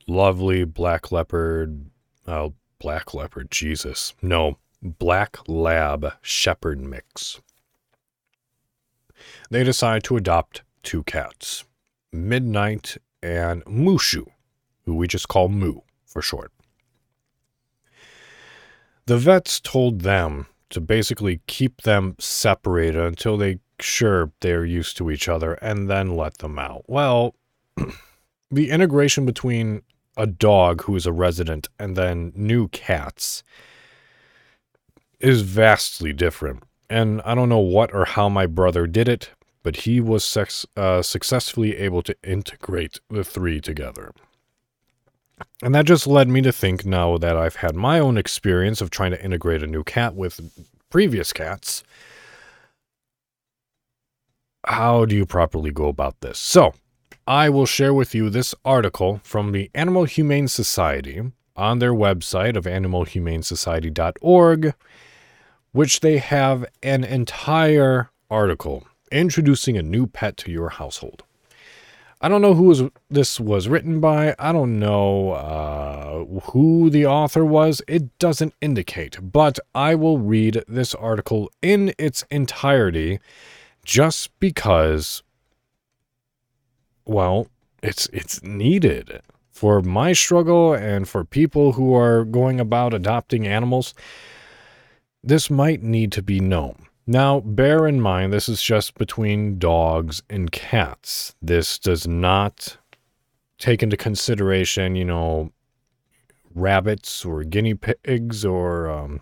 Lovely 0.06 0.64
black 0.64 1.10
leopard. 1.10 1.86
Oh, 2.26 2.54
black 2.78 3.14
leopard, 3.14 3.50
Jesus. 3.50 4.14
No, 4.22 4.58
black 4.82 5.38
lab 5.48 6.14
shepherd 6.22 6.80
mix. 6.80 7.40
They 9.50 9.64
decide 9.64 10.04
to 10.04 10.16
adopt 10.16 10.62
two 10.82 11.02
cats 11.04 11.64
Midnight 12.12 12.96
and 13.22 13.64
Mushu, 13.64 14.26
who 14.84 14.94
we 14.94 15.08
just 15.08 15.28
call 15.28 15.48
Moo 15.48 15.80
for 16.06 16.22
short. 16.22 16.52
The 19.06 19.18
vets 19.18 19.60
told 19.60 20.00
them 20.00 20.46
to 20.70 20.80
basically 20.80 21.40
keep 21.46 21.82
them 21.82 22.16
separated 22.18 23.00
until 23.00 23.36
they 23.36 23.58
sure 23.80 24.32
they're 24.40 24.64
used 24.64 24.96
to 24.96 25.10
each 25.10 25.28
other 25.28 25.54
and 25.54 25.90
then 25.90 26.16
let 26.16 26.38
them 26.38 26.58
out. 26.58 26.84
Well, 26.86 27.34
the 28.50 28.70
integration 28.70 29.26
between 29.26 29.82
a 30.16 30.26
dog 30.26 30.82
who 30.82 30.96
is 30.96 31.06
a 31.06 31.12
resident 31.12 31.68
and 31.78 31.96
then 31.96 32.32
new 32.34 32.68
cats 32.68 33.42
is 35.20 35.42
vastly 35.42 36.12
different. 36.12 36.62
And 36.90 37.22
I 37.24 37.34
don't 37.34 37.48
know 37.48 37.58
what 37.58 37.92
or 37.94 38.04
how 38.04 38.28
my 38.28 38.46
brother 38.46 38.86
did 38.86 39.08
it, 39.08 39.30
but 39.62 39.76
he 39.76 40.00
was 40.00 40.24
sex, 40.24 40.66
uh, 40.76 41.02
successfully 41.02 41.76
able 41.76 42.02
to 42.02 42.16
integrate 42.22 43.00
the 43.08 43.24
three 43.24 43.60
together. 43.60 44.12
And 45.62 45.74
that 45.74 45.86
just 45.86 46.06
led 46.06 46.28
me 46.28 46.42
to 46.42 46.52
think 46.52 46.84
now 46.84 47.18
that 47.18 47.36
I've 47.36 47.56
had 47.56 47.74
my 47.74 47.98
own 47.98 48.16
experience 48.16 48.80
of 48.80 48.90
trying 48.90 49.10
to 49.12 49.24
integrate 49.24 49.62
a 49.62 49.66
new 49.66 49.82
cat 49.82 50.14
with 50.14 50.40
previous 50.90 51.32
cats. 51.32 51.82
How 54.66 55.04
do 55.04 55.16
you 55.16 55.26
properly 55.26 55.70
go 55.70 55.88
about 55.88 56.20
this? 56.20 56.38
So, 56.38 56.74
I 57.26 57.48
will 57.48 57.64
share 57.64 57.94
with 57.94 58.14
you 58.14 58.28
this 58.28 58.54
article 58.66 59.22
from 59.24 59.52
the 59.52 59.70
Animal 59.74 60.04
Humane 60.04 60.46
Society 60.46 61.22
on 61.56 61.78
their 61.78 61.94
website 61.94 62.54
of 62.54 62.64
animalhumanesociety.org, 62.64 64.74
which 65.72 66.00
they 66.00 66.18
have 66.18 66.66
an 66.82 67.02
entire 67.02 68.10
article 68.30 68.86
introducing 69.10 69.78
a 69.78 69.82
new 69.82 70.06
pet 70.06 70.36
to 70.36 70.50
your 70.50 70.68
household. 70.68 71.22
I 72.20 72.28
don't 72.28 72.42
know 72.42 72.54
who 72.54 72.64
was, 72.64 72.82
this 73.08 73.40
was 73.40 73.68
written 73.68 74.00
by. 74.00 74.34
I 74.38 74.52
don't 74.52 74.78
know 74.78 75.30
uh, 75.30 76.24
who 76.50 76.90
the 76.90 77.06
author 77.06 77.44
was. 77.44 77.80
It 77.88 78.18
doesn't 78.18 78.52
indicate, 78.60 79.16
but 79.22 79.58
I 79.74 79.94
will 79.94 80.18
read 80.18 80.62
this 80.68 80.94
article 80.94 81.50
in 81.62 81.94
its 81.98 82.22
entirety 82.30 83.18
just 83.82 84.38
because, 84.40 85.22
well, 87.06 87.48
it's 87.82 88.06
it's 88.12 88.42
needed 88.42 89.20
for 89.50 89.80
my 89.80 90.12
struggle 90.12 90.74
and 90.74 91.08
for 91.08 91.24
people 91.24 91.72
who 91.72 91.94
are 91.94 92.24
going 92.24 92.58
about 92.60 92.92
adopting 92.92 93.46
animals. 93.46 93.94
This 95.22 95.48
might 95.48 95.82
need 95.82 96.12
to 96.12 96.22
be 96.22 96.40
known. 96.40 96.86
Now, 97.06 97.40
bear 97.40 97.86
in 97.86 98.00
mind, 98.00 98.32
this 98.32 98.48
is 98.48 98.62
just 98.62 98.94
between 98.96 99.58
dogs 99.58 100.22
and 100.28 100.50
cats. 100.50 101.34
This 101.40 101.78
does 101.78 102.06
not 102.06 102.78
take 103.58 103.82
into 103.82 103.96
consideration, 103.96 104.96
you 104.96 105.04
know, 105.04 105.52
rabbits 106.54 107.24
or 107.24 107.44
guinea 107.44 107.74
pigs 107.74 108.44
or 108.44 108.88
um, 108.88 109.20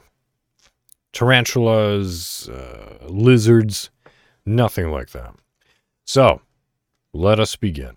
tarantulas, 1.13 2.49
uh, 2.49 3.07
lizards, 3.09 3.91
nothing 4.47 4.91
like 4.91 5.11
that. 5.11 5.35
So, 6.05 6.41
let 7.13 7.39
us 7.39 7.57
begin. 7.57 7.97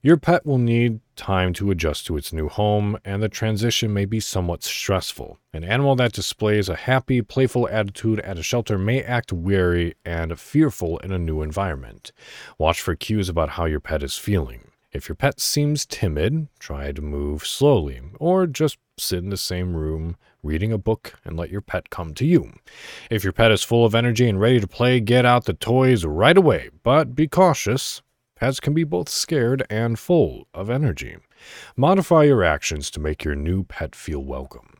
Your 0.00 0.16
pet 0.18 0.44
will 0.44 0.58
need 0.58 1.00
time 1.16 1.54
to 1.54 1.70
adjust 1.70 2.06
to 2.06 2.16
its 2.18 2.30
new 2.30 2.48
home, 2.48 2.98
and 3.06 3.22
the 3.22 3.28
transition 3.28 3.92
may 3.92 4.04
be 4.04 4.20
somewhat 4.20 4.62
stressful. 4.62 5.38
An 5.54 5.64
animal 5.64 5.96
that 5.96 6.12
displays 6.12 6.68
a 6.68 6.76
happy, 6.76 7.22
playful 7.22 7.66
attitude 7.70 8.20
at 8.20 8.38
a 8.38 8.42
shelter 8.42 8.76
may 8.76 9.02
act 9.02 9.32
wary 9.32 9.94
and 10.04 10.38
fearful 10.38 10.98
in 10.98 11.10
a 11.10 11.18
new 11.18 11.40
environment. 11.40 12.12
Watch 12.58 12.82
for 12.82 12.94
cues 12.94 13.30
about 13.30 13.50
how 13.50 13.64
your 13.64 13.80
pet 13.80 14.02
is 14.02 14.18
feeling. 14.18 14.70
If 14.92 15.08
your 15.08 15.16
pet 15.16 15.40
seems 15.40 15.86
timid, 15.86 16.48
try 16.58 16.92
to 16.92 17.02
move 17.02 17.46
slowly, 17.46 18.00
or 18.20 18.46
just 18.46 18.76
sit 18.98 19.20
in 19.20 19.30
the 19.30 19.36
same 19.36 19.74
room 19.74 20.16
reading 20.44 20.72
a 20.72 20.78
book 20.78 21.14
and 21.24 21.36
let 21.36 21.50
your 21.50 21.62
pet 21.62 21.90
come 21.90 22.14
to 22.14 22.26
you. 22.26 22.52
If 23.10 23.24
your 23.24 23.32
pet 23.32 23.50
is 23.50 23.64
full 23.64 23.84
of 23.84 23.94
energy 23.94 24.28
and 24.28 24.38
ready 24.38 24.60
to 24.60 24.66
play, 24.66 25.00
get 25.00 25.24
out 25.24 25.46
the 25.46 25.54
toys 25.54 26.04
right 26.04 26.36
away, 26.36 26.68
but 26.82 27.14
be 27.14 27.26
cautious. 27.26 28.02
Pets 28.36 28.60
can 28.60 28.74
be 28.74 28.84
both 28.84 29.08
scared 29.08 29.64
and 29.70 29.98
full 29.98 30.46
of 30.52 30.68
energy. 30.68 31.16
Modify 31.76 32.24
your 32.24 32.44
actions 32.44 32.90
to 32.90 33.00
make 33.00 33.24
your 33.24 33.34
new 33.34 33.64
pet 33.64 33.94
feel 33.94 34.22
welcome. 34.22 34.76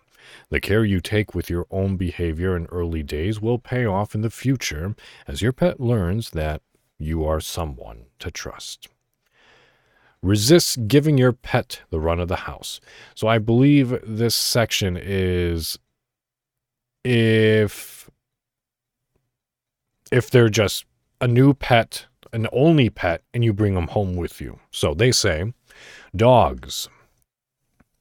The 0.51 0.61
care 0.61 0.85
you 0.85 1.01
take 1.01 1.35
with 1.35 1.49
your 1.49 1.67
own 1.71 1.97
behavior 1.97 2.57
in 2.57 2.67
early 2.67 3.03
days 3.03 3.41
will 3.41 3.59
pay 3.59 3.87
off 3.87 4.15
in 4.15 4.21
the 4.21 4.31
future 4.31 4.95
as 5.27 5.43
your 5.43 5.53
pet 5.53 5.81
learns 5.81 6.31
that 6.31 6.63
you 6.99 7.25
are 7.25 7.41
someone 7.41 8.07
to 8.19 8.31
trust. 8.31 8.89
Resist 10.25 10.89
giving 10.89 11.19
your 11.19 11.33
pet 11.33 11.83
the 11.91 12.01
run 12.01 12.19
of 12.19 12.29
the 12.29 12.37
house. 12.37 12.81
So 13.15 13.29
I 13.29 13.39
believe 13.39 14.01
this 14.05 14.35
section 14.35 14.99
is 15.01 15.79
if 17.05 18.11
if 20.11 20.31
they're 20.31 20.49
just 20.49 20.87
a 21.21 21.29
new 21.29 21.55
pet 21.55 22.07
an 22.35 22.49
only 22.53 22.91
pet 22.91 23.23
and 23.33 23.45
you 23.45 23.53
bring 23.53 23.75
them 23.75 23.87
home 23.87 24.17
with 24.17 24.41
you. 24.41 24.59
So 24.73 24.93
they 24.93 25.13
say 25.13 25.55
dogs. 26.15 26.89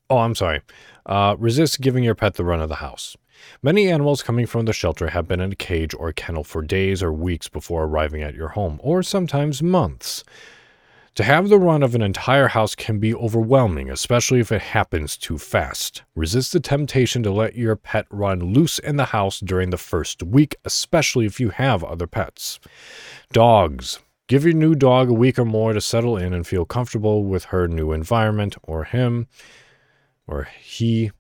Oh, 0.10 0.18
I'm 0.18 0.36
sorry. 0.36 0.62
Uh, 1.06 1.36
resist 1.38 1.82
giving 1.82 2.04
your 2.04 2.16
pet 2.16 2.34
the 2.34 2.44
run 2.44 2.60
of 2.60 2.70
the 2.70 2.76
house. 2.76 3.16
Many 3.62 3.90
animals 3.90 4.24
coming 4.24 4.48
from 4.48 4.66
the 4.66 4.74
shelter 4.74 5.10
have 5.10 5.28
been 5.28 5.40
in 5.40 5.52
a 5.52 5.56
cage 5.56 5.94
or 5.94 6.12
kennel 6.12 6.44
for 6.44 6.62
days 6.62 7.04
or 7.04 7.14
weeks 7.14 7.48
before 7.48 7.84
arriving 7.84 8.22
at 8.24 8.36
your 8.36 8.50
home, 8.50 8.80
or 8.82 9.04
sometimes 9.04 9.62
months. 9.62 10.24
To 11.16 11.24
have 11.24 11.48
the 11.48 11.60
run 11.60 11.84
of 11.84 11.94
an 11.94 12.02
entire 12.02 12.48
house 12.48 12.74
can 12.74 12.98
be 12.98 13.14
overwhelming, 13.14 13.88
especially 13.88 14.40
if 14.40 14.52
it 14.52 14.64
happens 14.64 15.16
too 15.16 15.38
fast. 15.38 16.02
Resist 16.16 16.54
the 16.54 16.60
temptation 16.60 17.22
to 17.22 17.32
let 17.32 17.56
your 17.56 17.76
pet 17.76 18.08
run 18.10 18.40
loose 18.40 18.80
in 18.80 18.96
the 18.96 19.06
house 19.06 19.40
during 19.40 19.70
the 19.70 19.78
first 19.78 20.24
week, 20.24 20.56
especially 20.66 21.28
if 21.28 21.40
you 21.40 21.50
have 21.50 21.84
other 21.84 22.08
pets. 22.08 22.60
Dogs. 23.32 24.00
Give 24.28 24.44
your 24.44 24.56
new 24.56 24.74
dog 24.74 25.10
a 25.10 25.14
week 25.14 25.38
or 25.38 25.46
more 25.46 25.74
to 25.74 25.82
settle 25.82 26.18
in 26.18 26.34
and 26.34 26.48
feel 26.48 26.66
comfortable 26.66 27.24
with 27.24 27.46
her 27.46 27.68
new 27.68 27.92
environment 27.92 28.56
or 28.64 28.86
him 28.86 29.28
or 30.26 30.48
he. 30.60 31.12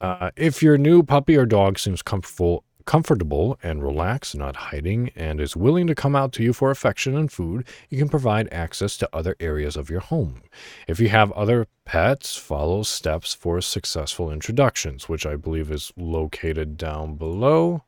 Uh, 0.00 0.32
if 0.36 0.64
your 0.64 0.76
new 0.76 1.04
puppy 1.04 1.36
or 1.36 1.46
dog 1.46 1.78
seems 1.78 2.02
comfortable, 2.02 2.64
comfortable 2.88 3.58
and 3.62 3.82
relaxed, 3.82 4.34
not 4.34 4.56
hiding, 4.56 5.10
and 5.14 5.42
is 5.42 5.54
willing 5.54 5.86
to 5.86 5.94
come 5.94 6.16
out 6.16 6.32
to 6.32 6.42
you 6.42 6.54
for 6.54 6.70
affection 6.70 7.14
and 7.14 7.30
food, 7.30 7.68
you 7.90 7.98
can 7.98 8.08
provide 8.08 8.48
access 8.50 8.96
to 8.96 9.06
other 9.12 9.36
areas 9.40 9.76
of 9.76 9.90
your 9.90 10.00
home. 10.00 10.40
If 10.86 10.98
you 10.98 11.10
have 11.10 11.30
other 11.32 11.66
pets, 11.84 12.36
follow 12.36 12.82
steps 12.82 13.34
for 13.34 13.60
successful 13.60 14.32
introductions, 14.32 15.06
which 15.06 15.26
I 15.26 15.36
believe 15.36 15.70
is 15.70 15.92
located 15.98 16.78
down 16.78 17.16
below. 17.16 17.84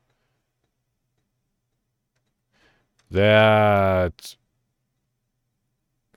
That 3.09 4.35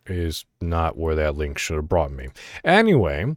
is 0.05 0.45
not 0.61 0.99
where 0.99 1.15
that 1.15 1.37
link 1.37 1.57
should 1.57 1.77
have 1.77 1.89
brought 1.89 2.13
me. 2.13 2.29
Anyway, 2.63 3.35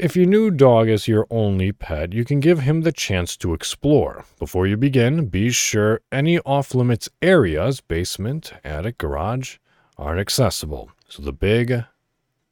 if 0.00 0.16
your 0.16 0.26
new 0.26 0.50
dog 0.50 0.88
is 0.88 1.06
your 1.06 1.26
only 1.30 1.72
pet, 1.72 2.14
you 2.14 2.24
can 2.24 2.40
give 2.40 2.60
him 2.60 2.80
the 2.80 2.92
chance 2.92 3.36
to 3.36 3.52
explore. 3.52 4.24
Before 4.38 4.66
you 4.66 4.78
begin, 4.78 5.26
be 5.26 5.50
sure 5.50 6.00
any 6.10 6.38
off 6.40 6.74
limits 6.74 7.10
areas, 7.20 7.82
basement, 7.82 8.54
attic, 8.64 8.96
garage, 8.96 9.58
aren't 9.98 10.20
accessible. 10.20 10.90
So 11.08 11.22
the 11.22 11.34
big 11.34 11.84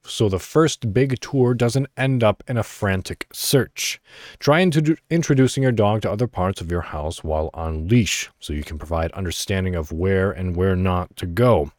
so 0.04 0.28
the 0.28 0.38
first 0.38 0.92
big 0.92 1.20
tour 1.20 1.54
doesn't 1.54 1.88
end 1.96 2.22
up 2.22 2.42
in 2.48 2.56
a 2.56 2.62
frantic 2.62 3.26
search. 3.32 4.00
Try 4.38 4.60
into 4.60 4.96
introducing 5.10 5.62
your 5.62 5.72
dog 5.72 6.02
to 6.02 6.10
other 6.10 6.26
parts 6.26 6.60
of 6.60 6.70
your 6.70 6.80
house 6.80 7.24
while 7.24 7.50
on 7.52 7.88
leash 7.88 8.30
so 8.40 8.52
you 8.52 8.62
can 8.62 8.78
provide 8.78 9.12
understanding 9.12 9.74
of 9.74 9.92
where 9.92 10.30
and 10.30 10.56
where 10.56 10.76
not 10.76 11.14
to 11.16 11.26
go. 11.26 11.72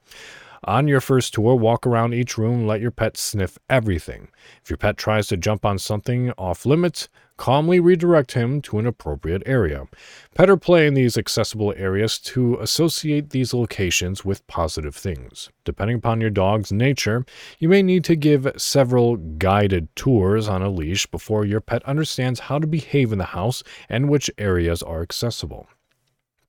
On 0.65 0.88
your 0.88 1.02
first 1.02 1.34
tour, 1.34 1.56
walk 1.56 1.88
around 1.88 2.13
each 2.13 2.38
room, 2.38 2.67
let 2.67 2.82
your 2.82 2.91
pet 2.91 3.15
sniff 3.15 3.58
everything. 3.69 4.28
If 4.62 4.69
your 4.69 4.78
pet 4.78 4.98
tries 4.98 5.28
to 5.28 5.38
jump 5.38 5.65
on 5.65 5.80
something 5.80 6.32
off 6.38 6.65
limits, 6.65 7.08
calmly 7.38 7.80
redirect 7.80 8.34
him 8.34 8.62
to 8.62 8.78
an 8.80 8.86
appropriate 8.86 9.41
area. 9.45 9.88
Pet 10.36 10.50
or 10.50 10.58
play 10.58 10.86
in 10.86 10.93
these 10.93 11.17
accessible 11.17 11.74
areas 11.78 12.19
to 12.19 12.58
associate 12.60 13.30
these 13.30 13.54
locations 13.54 14.26
with 14.26 14.45
positive 14.48 14.93
things. 14.93 15.50
Depending 15.63 15.95
upon 15.95 16.19
your 16.19 16.30
dog's 16.30 16.74
nature, 16.74 17.26
you 17.60 17.69
may 17.69 17.82
need 17.82 18.04
to 18.04 18.17
give 18.17 18.52
several 18.58 19.15
guided 19.15 19.88
tours 19.95 20.50
on 20.50 20.62
a 20.62 20.69
leash 20.69 21.06
before 21.06 21.45
your 21.45 21.62
pet 21.62 21.82
understands 21.84 22.41
how 22.41 22.60
to 22.60 22.67
behave 22.67 23.13
in 23.13 23.17
the 23.17 23.24
house 23.24 23.63
and 23.88 24.10
which 24.10 24.30
areas 24.38 24.84
are 24.84 25.02
accessible. 25.02 25.69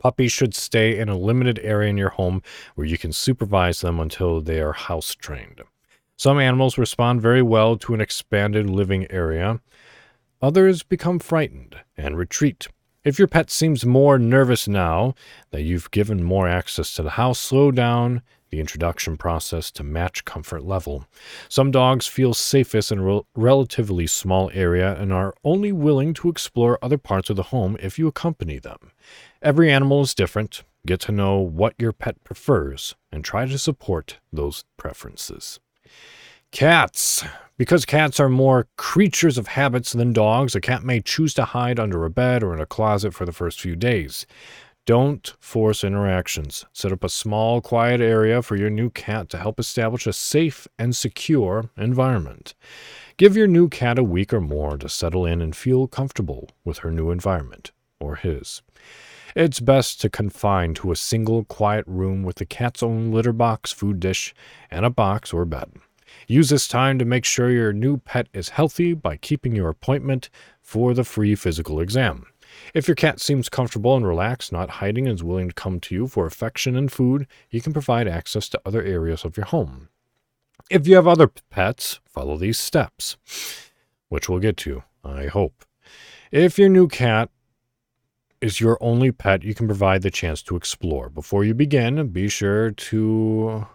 Puppies 0.00 0.32
should 0.32 0.54
stay 0.54 0.98
in 0.98 1.08
a 1.08 1.16
limited 1.16 1.60
area 1.62 1.90
in 1.90 1.96
your 1.96 2.08
home 2.08 2.42
where 2.74 2.86
you 2.86 2.98
can 2.98 3.12
supervise 3.12 3.82
them 3.82 4.00
until 4.00 4.40
they 4.40 4.60
are 4.60 4.72
house 4.72 5.14
trained. 5.14 5.60
Some 6.16 6.40
animals 6.40 6.76
respond 6.76 7.22
very 7.22 7.42
well 7.42 7.76
to 7.76 7.94
an 7.94 8.00
expanded 8.00 8.68
living 8.68 9.06
area. 9.10 9.60
Others 10.42 10.82
become 10.82 11.18
frightened 11.18 11.76
and 11.96 12.16
retreat. 12.16 12.66
If 13.04 13.18
your 13.18 13.28
pet 13.28 13.50
seems 13.50 13.86
more 13.86 14.18
nervous 14.18 14.66
now 14.66 15.14
that 15.50 15.62
you've 15.62 15.90
given 15.90 16.22
more 16.22 16.48
access 16.48 16.92
to 16.94 17.02
the 17.02 17.10
house, 17.10 17.38
slow 17.38 17.70
down 17.70 18.22
the 18.50 18.60
introduction 18.60 19.16
process 19.16 19.70
to 19.70 19.84
match 19.84 20.24
comfort 20.24 20.64
level. 20.64 21.06
Some 21.48 21.70
dogs 21.70 22.06
feel 22.06 22.34
safest 22.34 22.92
in 22.92 22.98
a 22.98 23.02
rel- 23.02 23.26
relatively 23.34 24.06
small 24.06 24.50
area 24.52 25.00
and 25.00 25.12
are 25.12 25.34
only 25.44 25.72
willing 25.72 26.12
to 26.14 26.28
explore 26.28 26.78
other 26.82 26.98
parts 26.98 27.30
of 27.30 27.36
the 27.36 27.44
home 27.44 27.76
if 27.80 27.98
you 27.98 28.08
accompany 28.08 28.58
them. 28.58 28.90
Every 29.42 29.72
animal 29.72 30.02
is 30.02 30.14
different. 30.14 30.64
Get 30.86 31.00
to 31.00 31.12
know 31.12 31.38
what 31.38 31.74
your 31.78 31.92
pet 31.92 32.22
prefers 32.24 32.94
and 33.10 33.24
try 33.24 33.46
to 33.46 33.56
support 33.56 34.18
those 34.30 34.64
preferences. 34.76 35.60
Cats. 36.52 37.24
Because 37.56 37.86
cats 37.86 38.20
are 38.20 38.28
more 38.28 38.68
creatures 38.76 39.38
of 39.38 39.46
habits 39.46 39.94
than 39.94 40.12
dogs, 40.12 40.54
a 40.54 40.60
cat 40.60 40.84
may 40.84 41.00
choose 41.00 41.32
to 41.34 41.46
hide 41.46 41.80
under 41.80 42.04
a 42.04 42.10
bed 42.10 42.42
or 42.42 42.52
in 42.52 42.60
a 42.60 42.66
closet 42.66 43.14
for 43.14 43.24
the 43.24 43.32
first 43.32 43.62
few 43.62 43.76
days. 43.76 44.26
Don't 44.84 45.32
force 45.40 45.84
interactions. 45.84 46.66
Set 46.74 46.92
up 46.92 47.02
a 47.02 47.08
small, 47.08 47.62
quiet 47.62 48.02
area 48.02 48.42
for 48.42 48.56
your 48.56 48.70
new 48.70 48.90
cat 48.90 49.30
to 49.30 49.38
help 49.38 49.58
establish 49.58 50.06
a 50.06 50.12
safe 50.12 50.68
and 50.78 50.94
secure 50.94 51.70
environment. 51.78 52.54
Give 53.16 53.38
your 53.38 53.46
new 53.46 53.70
cat 53.70 53.98
a 53.98 54.04
week 54.04 54.34
or 54.34 54.40
more 54.42 54.76
to 54.76 54.88
settle 54.90 55.24
in 55.24 55.40
and 55.40 55.56
feel 55.56 55.86
comfortable 55.86 56.50
with 56.62 56.78
her 56.78 56.90
new 56.90 57.10
environment, 57.10 57.70
or 57.98 58.16
his. 58.16 58.60
It's 59.36 59.60
best 59.60 60.00
to 60.00 60.10
confine 60.10 60.74
to 60.74 60.90
a 60.90 60.96
single 60.96 61.44
quiet 61.44 61.84
room 61.86 62.22
with 62.22 62.36
the 62.36 62.46
cat's 62.46 62.82
own 62.82 63.12
litter 63.12 63.32
box, 63.32 63.70
food 63.70 64.00
dish, 64.00 64.34
and 64.70 64.84
a 64.84 64.90
box 64.90 65.32
or 65.32 65.44
bed. 65.44 65.70
Use 66.26 66.48
this 66.48 66.66
time 66.66 66.98
to 66.98 67.04
make 67.04 67.24
sure 67.24 67.50
your 67.50 67.72
new 67.72 67.98
pet 67.98 68.28
is 68.32 68.50
healthy 68.50 68.92
by 68.94 69.16
keeping 69.16 69.54
your 69.54 69.68
appointment 69.68 70.30
for 70.60 70.94
the 70.94 71.04
free 71.04 71.36
physical 71.36 71.80
exam. 71.80 72.26
If 72.74 72.88
your 72.88 72.96
cat 72.96 73.20
seems 73.20 73.48
comfortable 73.48 73.96
and 73.96 74.04
relaxed, 74.04 74.50
not 74.50 74.70
hiding, 74.70 75.06
and 75.06 75.14
is 75.14 75.22
willing 75.22 75.48
to 75.48 75.54
come 75.54 75.78
to 75.80 75.94
you 75.94 76.08
for 76.08 76.26
affection 76.26 76.74
and 76.74 76.90
food, 76.90 77.28
you 77.50 77.60
can 77.60 77.72
provide 77.72 78.08
access 78.08 78.48
to 78.48 78.60
other 78.66 78.82
areas 78.82 79.24
of 79.24 79.36
your 79.36 79.46
home. 79.46 79.88
If 80.68 80.88
you 80.88 80.96
have 80.96 81.06
other 81.06 81.30
pets, 81.50 82.00
follow 82.04 82.36
these 82.36 82.58
steps, 82.58 83.16
which 84.08 84.28
we'll 84.28 84.40
get 84.40 84.56
to, 84.58 84.82
I 85.04 85.26
hope. 85.26 85.64
If 86.32 86.58
your 86.58 86.68
new 86.68 86.88
cat 86.88 87.30
is 88.40 88.60
your 88.60 88.78
only 88.80 89.12
pet, 89.12 89.42
you 89.42 89.54
can 89.54 89.66
provide 89.66 90.02
the 90.02 90.10
chance 90.10 90.42
to 90.42 90.56
explore. 90.56 91.08
Before 91.08 91.44
you 91.44 91.54
begin, 91.54 92.08
be 92.08 92.28
sure 92.28 92.70
to 92.70 93.66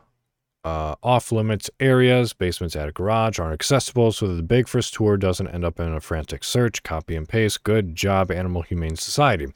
uh, 0.63 0.95
off 1.03 1.31
limits 1.31 1.69
areas, 1.79 2.33
basements, 2.33 2.75
attic, 2.75 2.95
garage 2.95 3.37
aren't 3.37 3.53
accessible, 3.53 4.11
so 4.11 4.27
that 4.27 4.33
the 4.33 4.43
big 4.43 4.67
first 4.67 4.95
tour 4.95 5.15
doesn't 5.15 5.47
end 5.49 5.63
up 5.63 5.79
in 5.79 5.93
a 5.93 6.01
frantic 6.01 6.43
search, 6.43 6.81
copy 6.81 7.15
and 7.15 7.29
paste. 7.29 7.63
Good 7.63 7.95
job, 7.95 8.31
Animal 8.31 8.63
Humane 8.63 8.95
Society. 8.95 9.47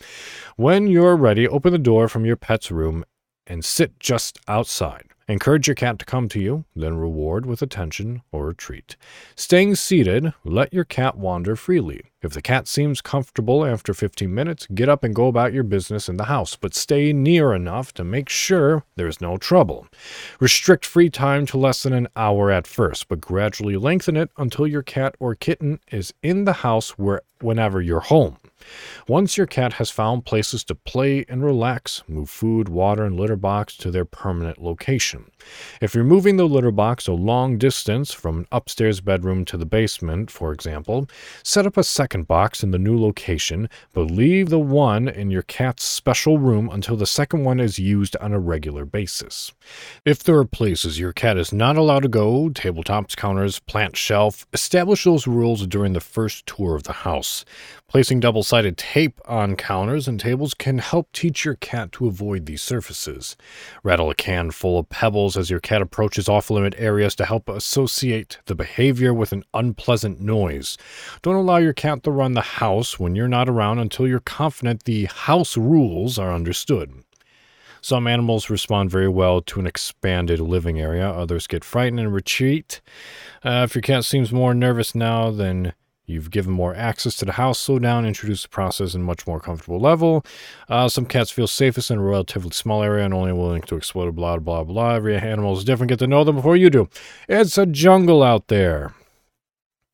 When 0.56 0.86
you're 0.86 1.18
ready, 1.18 1.48
open 1.48 1.72
the 1.72 1.80
door 1.80 2.08
from 2.08 2.26
your 2.26 2.36
pet's 2.36 2.70
room 2.70 3.04
and 3.48 3.66
sit 3.66 4.00
just 4.00 4.38
outside. 4.48 5.09
Encourage 5.30 5.68
your 5.68 5.76
cat 5.76 6.00
to 6.00 6.06
come 6.06 6.28
to 6.28 6.40
you, 6.40 6.66
then 6.76 6.98
reward 6.98 7.46
with 7.46 7.62
attention 7.62 8.24
or 8.32 8.50
a 8.50 8.56
treat. 8.56 8.96
Staying 9.36 9.76
seated, 9.76 10.34
let 10.44 10.74
your 10.74 10.84
cat 10.84 11.20
wander 11.20 11.56
freely. 11.56 12.02
If 12.24 12.34
the 12.34 12.42
cat 12.42 12.68
seems 12.68 13.00
comfortable 13.00 13.64
after 13.64 13.94
15 13.94 14.34
minutes, 14.34 14.66
get 14.74 14.90
up 14.90 15.04
and 15.04 15.14
go 15.14 15.28
about 15.28 15.54
your 15.54 15.62
business 15.62 16.10
in 16.10 16.18
the 16.18 16.24
house, 16.24 16.56
but 16.56 16.74
stay 16.74 17.14
near 17.14 17.54
enough 17.54 17.94
to 17.94 18.04
make 18.04 18.28
sure 18.28 18.84
there's 18.96 19.22
no 19.22 19.38
trouble. 19.38 19.88
Restrict 20.40 20.84
free 20.84 21.12
time 21.12 21.46
to 21.46 21.60
less 21.60 21.84
than 21.84 21.94
an 21.94 22.08
hour 22.16 22.50
at 22.50 22.66
first, 22.66 23.08
but 23.08 23.22
gradually 23.22 23.78
lengthen 23.78 24.18
it 24.18 24.32
until 24.36 24.66
your 24.66 24.82
cat 24.82 25.14
or 25.20 25.36
kitten 25.36 25.80
is 25.92 26.12
in 26.24 26.46
the 26.46 26.54
house 26.54 26.98
where, 26.98 27.22
whenever 27.40 27.80
you're 27.80 28.00
home. 28.00 28.38
Once 29.08 29.38
your 29.38 29.48
cat 29.48 29.74
has 29.74 29.90
found 29.90 30.26
places 30.26 30.64
to 30.64 30.76
play 30.76 31.26
and 31.28 31.44
relax, 31.44 32.04
move 32.08 32.30
food, 32.30 32.70
water, 32.70 33.04
and 33.04 33.20
litter 33.20 33.36
box 33.36 33.76
to 33.78 33.92
their 33.92 34.06
permanent 34.06 34.62
location. 34.62 35.30
If 35.82 35.96
you're 35.96 36.04
moving 36.04 36.38
the 36.38 36.46
litter 36.46 36.72
box 36.72 37.08
a 37.08 37.14
long 37.14 37.58
distance 37.58 38.14
from 38.14 38.40
an 38.40 38.48
upstairs 38.52 39.02
bedroom 39.02 39.46
to 39.46 39.58
the 39.58 39.66
basement, 39.66 40.30
for 40.30 40.52
example, 40.52 41.08
set 41.44 41.66
up 41.66 41.78
a 41.78 41.84
second 41.84 42.28
box 42.28 42.64
in 42.64 42.72
the 42.72 42.80
new 42.80 43.00
location, 43.00 43.70
but 43.94 44.12
leave 44.12 44.50
the 44.50 44.60
one 44.60 45.08
in 45.08 45.32
your 45.32 45.44
cat's 45.44 45.84
special 45.84 46.38
room 46.38 46.70
until 46.72 46.96
the 46.96 47.06
second 47.06 47.44
one 47.44 47.60
is 47.60 47.80
used 47.80 48.16
on 48.18 48.34
a 48.34 48.40
regular 48.40 48.86
basis. 48.86 49.52
If 50.06 50.24
there 50.24 50.38
are 50.38 50.46
places 50.46 51.00
your 51.00 51.14
cat 51.14 51.38
is 51.38 51.54
not 51.54 51.78
allowed 51.78 52.04
to 52.04 52.10
go, 52.10 52.50
tabletops, 52.50 53.16
counters, 53.16 53.60
plant 53.60 53.96
shelf, 53.96 54.46
establish 54.54 55.04
those 55.04 55.28
rules 55.28 55.66
during 55.68 55.94
the 55.94 56.00
first 56.02 56.46
tour 56.46 56.76
of 56.76 56.84
the 56.84 56.94
house. 56.94 57.46
Placing 57.88 58.20
double 58.20 58.44
sided 58.50 58.78
tape 58.78 59.22
on 59.26 59.56
counters 59.56 60.08
and 60.08 60.20
tables 60.20 60.56
can 60.56 60.80
help 60.80 61.12
teach 61.14 61.46
your 61.46 61.54
cat 61.54 61.92
to 61.92 62.08
avoid 62.08 62.48
these 62.48 62.64
surfaces. 62.64 63.38
Rattle 63.84 64.10
a 64.10 64.16
can 64.16 64.50
full 64.50 64.80
of 64.80 64.90
pebbles 64.90 65.38
as 65.38 65.52
your 65.52 65.60
cat 65.60 65.84
approaches 65.84 66.28
off 66.28 66.50
limit 66.50 66.74
areas 66.80 67.14
to 67.14 67.26
help 67.26 67.48
associate 67.48 68.40
the 68.48 68.56
behavior 68.56 69.14
with 69.14 69.32
an 69.34 69.44
unpleasant 69.54 70.20
noise. 70.20 70.80
Don't 71.22 71.36
allow 71.36 71.58
your 71.58 71.74
cat 71.74 72.02
to 72.02 72.10
run 72.10 72.34
the 72.34 72.42
house 72.42 73.00
when 73.00 73.16
you're 73.16 73.28
not 73.28 73.48
around 73.48 73.78
until 73.78 74.08
you're 74.08 74.20
confident 74.20 74.86
the 74.86 75.06
house 75.06 75.56
rules 75.56 76.18
are 76.18 76.34
understood. 76.34 76.92
Some 77.82 78.08
animals 78.08 78.50
respond 78.50 78.90
very 78.90 79.08
well 79.08 79.42
to 79.42 79.60
an 79.60 79.68
expanded 79.68 80.40
living 80.40 80.82
area, 80.82 81.08
others 81.08 81.46
get 81.46 81.64
frightened 81.64 82.00
and 82.00 82.12
retreat. 82.12 82.82
Uh, 83.46 83.62
if 83.70 83.76
your 83.76 83.84
cat 83.84 84.06
seems 84.06 84.34
more 84.34 84.56
nervous 84.56 84.96
now, 84.96 85.30
then 85.30 85.74
You've 86.10 86.32
given 86.32 86.52
more 86.52 86.74
access 86.74 87.16
to 87.18 87.26
the 87.26 87.34
house, 87.34 87.60
slow 87.60 87.78
down, 87.78 88.04
introduce 88.04 88.42
the 88.42 88.50
process 88.50 88.96
in 88.96 89.02
a 89.02 89.04
much 89.04 89.28
more 89.28 89.40
comfortable 89.40 89.80
level. 89.80 90.26
Uh, 90.68 90.90
some 90.90 91.06
cats 91.06 91.30
feel 91.30 91.46
safest 91.46 91.92
in 91.92 92.00
a 92.00 92.02
relatively 92.02 92.50
small 92.50 92.82
area 92.82 93.06
and 93.06 93.14
only 93.14 93.32
willing 93.32 93.62
to 93.62 93.76
explore, 93.76 94.12
blah, 94.12 94.38
blah, 94.38 94.64
blah. 94.64 94.96
Every 94.96 95.16
animal 95.16 95.56
is 95.56 95.64
different. 95.64 95.90
Get 95.90 96.00
to 96.00 96.08
know 96.08 96.24
them 96.24 96.38
before 96.38 96.58
you 96.58 96.72
do. 96.72 96.90
It's 97.28 97.60
a 97.60 97.68
jungle 97.68 98.24
out 98.24 98.48
there. 98.48 98.96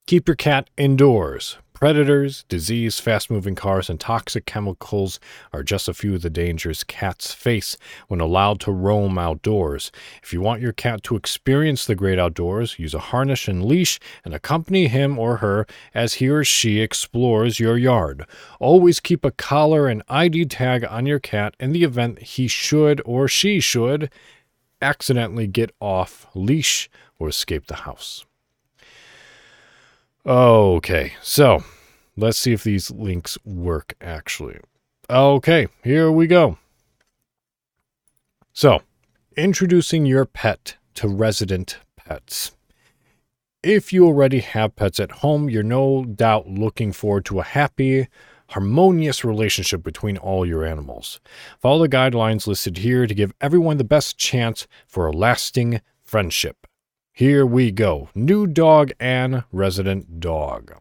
Keep 0.06 0.26
your 0.26 0.36
cat 0.36 0.70
indoors. 0.78 1.58
Predators, 1.78 2.44
disease, 2.48 2.98
fast 3.00 3.30
moving 3.30 3.54
cars, 3.54 3.90
and 3.90 4.00
toxic 4.00 4.46
chemicals 4.46 5.20
are 5.52 5.62
just 5.62 5.88
a 5.88 5.94
few 5.94 6.14
of 6.14 6.22
the 6.22 6.30
dangers 6.30 6.82
cats 6.82 7.34
face 7.34 7.76
when 8.08 8.18
allowed 8.18 8.60
to 8.60 8.72
roam 8.72 9.18
outdoors. 9.18 9.92
If 10.22 10.32
you 10.32 10.40
want 10.40 10.62
your 10.62 10.72
cat 10.72 11.02
to 11.02 11.16
experience 11.16 11.84
the 11.84 11.94
great 11.94 12.18
outdoors, 12.18 12.78
use 12.78 12.94
a 12.94 12.98
harness 12.98 13.46
and 13.46 13.62
leash 13.62 14.00
and 14.24 14.32
accompany 14.32 14.88
him 14.88 15.18
or 15.18 15.36
her 15.36 15.66
as 15.92 16.14
he 16.14 16.30
or 16.30 16.44
she 16.44 16.80
explores 16.80 17.60
your 17.60 17.76
yard. 17.76 18.24
Always 18.58 18.98
keep 18.98 19.22
a 19.22 19.30
collar 19.30 19.86
and 19.86 20.02
ID 20.08 20.46
tag 20.46 20.82
on 20.82 21.04
your 21.04 21.18
cat 21.18 21.54
in 21.60 21.72
the 21.72 21.84
event 21.84 22.22
he 22.22 22.48
should 22.48 23.02
or 23.04 23.28
she 23.28 23.60
should 23.60 24.10
accidentally 24.80 25.46
get 25.46 25.72
off 25.78 26.26
leash 26.34 26.88
or 27.18 27.28
escape 27.28 27.66
the 27.66 27.76
house. 27.76 28.24
Okay, 30.26 31.12
so 31.22 31.62
let's 32.16 32.36
see 32.36 32.52
if 32.52 32.64
these 32.64 32.90
links 32.90 33.38
work 33.44 33.94
actually. 34.00 34.58
Okay, 35.08 35.68
here 35.84 36.10
we 36.10 36.26
go. 36.26 36.58
So, 38.52 38.82
introducing 39.36 40.04
your 40.04 40.24
pet 40.24 40.76
to 40.94 41.06
resident 41.06 41.78
pets. 41.96 42.50
If 43.62 43.92
you 43.92 44.04
already 44.04 44.40
have 44.40 44.74
pets 44.74 44.98
at 44.98 45.12
home, 45.12 45.48
you're 45.48 45.62
no 45.62 46.04
doubt 46.04 46.48
looking 46.48 46.90
forward 46.90 47.24
to 47.26 47.38
a 47.38 47.44
happy, 47.44 48.08
harmonious 48.48 49.24
relationship 49.24 49.84
between 49.84 50.16
all 50.16 50.44
your 50.44 50.64
animals. 50.64 51.20
Follow 51.60 51.82
the 51.82 51.88
guidelines 51.88 52.48
listed 52.48 52.78
here 52.78 53.06
to 53.06 53.14
give 53.14 53.32
everyone 53.40 53.76
the 53.76 53.84
best 53.84 54.18
chance 54.18 54.66
for 54.88 55.06
a 55.06 55.12
lasting 55.12 55.80
friendship. 56.04 56.65
Here 57.16 57.46
we 57.46 57.70
go. 57.70 58.10
New 58.14 58.46
dog 58.46 58.92
and 59.00 59.44
resident 59.50 60.20
dog. 60.20 60.74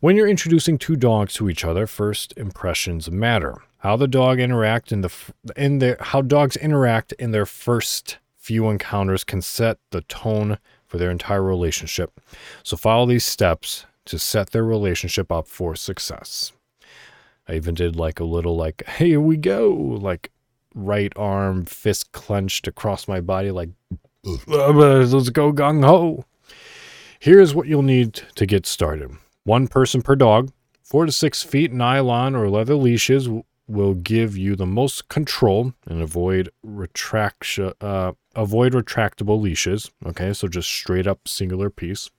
When 0.00 0.16
you're 0.16 0.26
introducing 0.26 0.78
two 0.78 0.96
dogs 0.96 1.34
to 1.34 1.50
each 1.50 1.66
other, 1.66 1.86
first 1.86 2.32
impressions 2.38 3.10
matter. 3.10 3.58
How 3.80 3.96
the 3.96 4.08
dog 4.08 4.40
interact 4.40 4.90
in 4.90 5.02
the 5.02 5.12
in 5.54 5.80
their 5.80 5.98
how 6.00 6.22
dogs 6.22 6.56
interact 6.56 7.12
in 7.18 7.32
their 7.32 7.44
first 7.44 8.16
few 8.38 8.70
encounters 8.70 9.22
can 9.22 9.42
set 9.42 9.76
the 9.90 10.00
tone 10.00 10.56
for 10.86 10.96
their 10.96 11.10
entire 11.10 11.42
relationship. 11.42 12.22
So 12.62 12.78
follow 12.78 13.04
these 13.04 13.26
steps 13.26 13.84
to 14.06 14.18
set 14.18 14.52
their 14.52 14.64
relationship 14.64 15.30
up 15.30 15.46
for 15.46 15.76
success. 15.76 16.52
I 17.46 17.56
even 17.56 17.74
did 17.74 17.96
like 17.96 18.18
a 18.18 18.24
little 18.24 18.56
like, 18.56 18.82
hey, 18.86 19.08
here 19.08 19.20
we 19.20 19.36
go, 19.36 19.74
like 19.74 20.30
right 20.74 21.12
arm 21.16 21.66
fist 21.66 22.12
clenched 22.12 22.66
across 22.66 23.06
my 23.06 23.20
body, 23.20 23.50
like 23.50 23.68
let's 24.46 25.30
go 25.30 25.52
gung 25.52 25.84
ho. 25.84 26.24
Here's 27.18 27.54
what 27.54 27.66
you'll 27.66 27.82
need 27.82 28.14
to 28.34 28.46
get 28.46 28.66
started. 28.66 29.10
One 29.44 29.66
person 29.68 30.02
per 30.02 30.16
dog, 30.16 30.50
four 30.82 31.06
to 31.06 31.12
six 31.12 31.42
feet 31.42 31.72
nylon 31.72 32.34
or 32.34 32.48
leather 32.48 32.74
leashes 32.74 33.28
will 33.66 33.94
give 33.94 34.36
you 34.36 34.54
the 34.54 34.66
most 34.66 35.08
control 35.08 35.72
and 35.86 36.02
avoid 36.02 36.50
retraction 36.62 37.72
uh, 37.80 38.12
avoid 38.34 38.74
retractable 38.74 39.40
leashes 39.40 39.90
okay 40.04 40.32
so 40.32 40.46
just 40.46 40.68
straight 40.68 41.06
up 41.06 41.26
singular 41.26 41.70
piece 41.70 42.10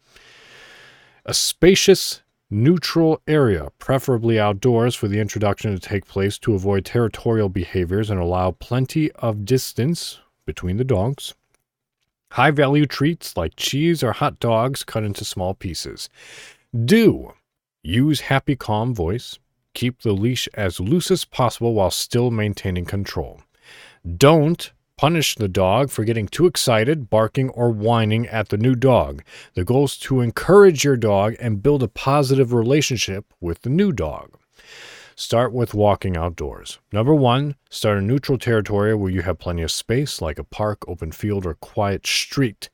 a 1.25 1.33
spacious 1.33 2.23
neutral 2.49 3.21
area 3.27 3.67
preferably 3.77 4.39
outdoors 4.39 4.95
for 4.95 5.07
the 5.07 5.19
introduction 5.19 5.71
to 5.71 5.79
take 5.79 6.07
place 6.07 6.39
to 6.39 6.55
avoid 6.55 6.83
territorial 6.83 7.49
behaviors 7.49 8.09
and 8.09 8.19
allow 8.19 8.51
plenty 8.51 9.11
of 9.13 9.45
distance 9.45 10.19
between 10.45 10.77
the 10.77 10.83
dogs 10.83 11.35
high 12.35 12.51
value 12.51 12.85
treats 12.85 13.35
like 13.35 13.55
cheese 13.55 14.03
or 14.03 14.13
hot 14.13 14.39
dogs 14.39 14.83
cut 14.83 15.03
into 15.03 15.25
small 15.25 15.53
pieces 15.53 16.09
do 16.85 17.33
use 17.83 18.21
happy 18.21 18.55
calm 18.55 18.93
voice 18.93 19.39
keep 19.75 20.01
the 20.01 20.13
leash 20.13 20.47
as 20.55 20.79
loose 20.79 21.11
as 21.11 21.25
possible 21.25 21.75
while 21.75 21.91
still 21.91 22.31
maintaining 22.31 22.85
control. 22.85 23.41
Don't 24.17 24.71
punish 24.97 25.35
the 25.35 25.49
dog 25.49 25.89
for 25.91 26.05
getting 26.05 26.27
too 26.27 26.47
excited, 26.47 27.09
barking, 27.09 27.49
or 27.49 27.69
whining 27.69 28.25
at 28.27 28.49
the 28.49 28.57
new 28.57 28.73
dog. 28.73 29.21
The 29.53 29.65
goal 29.65 29.85
is 29.85 29.97
to 29.99 30.21
encourage 30.21 30.83
your 30.83 30.95
dog 30.95 31.35
and 31.39 31.61
build 31.61 31.83
a 31.83 31.89
positive 31.89 32.53
relationship 32.53 33.33
with 33.41 33.61
the 33.61 33.69
new 33.69 33.91
dog. 33.91 34.37
Start 35.17 35.53
with 35.53 35.73
walking 35.73 36.17
outdoors. 36.17 36.79
Number 36.91 37.15
one, 37.15 37.55
start 37.69 37.97
a 37.97 38.01
neutral 38.01 38.37
territory 38.37 38.93
where 38.93 39.09
you 39.09 39.21
have 39.21 39.39
plenty 39.39 39.61
of 39.61 39.71
space, 39.71 40.21
like 40.21 40.37
a 40.37 40.43
park, 40.43 40.83
open 40.89 41.13
field, 41.13 41.45
or 41.45 41.53
quiet 41.53 42.05
street. 42.05 42.69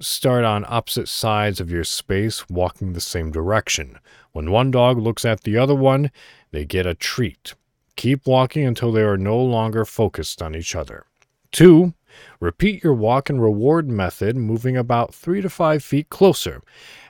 Start 0.00 0.44
on 0.44 0.64
opposite 0.66 1.06
sides 1.06 1.60
of 1.60 1.70
your 1.70 1.84
space, 1.84 2.48
walking 2.48 2.94
the 2.94 3.00
same 3.00 3.30
direction. 3.30 3.98
When 4.32 4.50
one 4.50 4.70
dog 4.70 4.96
looks 4.96 5.26
at 5.26 5.42
the 5.42 5.58
other 5.58 5.74
one, 5.74 6.10
they 6.50 6.64
get 6.64 6.86
a 6.86 6.94
treat. 6.94 7.54
Keep 7.96 8.26
walking 8.26 8.64
until 8.64 8.90
they 8.90 9.02
are 9.02 9.18
no 9.18 9.38
longer 9.38 9.84
focused 9.84 10.40
on 10.40 10.54
each 10.54 10.74
other. 10.74 11.04
2. 11.52 11.92
Repeat 12.40 12.82
your 12.82 12.94
walk 12.94 13.28
and 13.30 13.42
reward 13.42 13.88
method, 13.88 14.36
moving 14.36 14.76
about 14.76 15.14
3 15.14 15.40
to 15.42 15.50
5 15.50 15.82
feet 15.82 16.08
closer. 16.08 16.62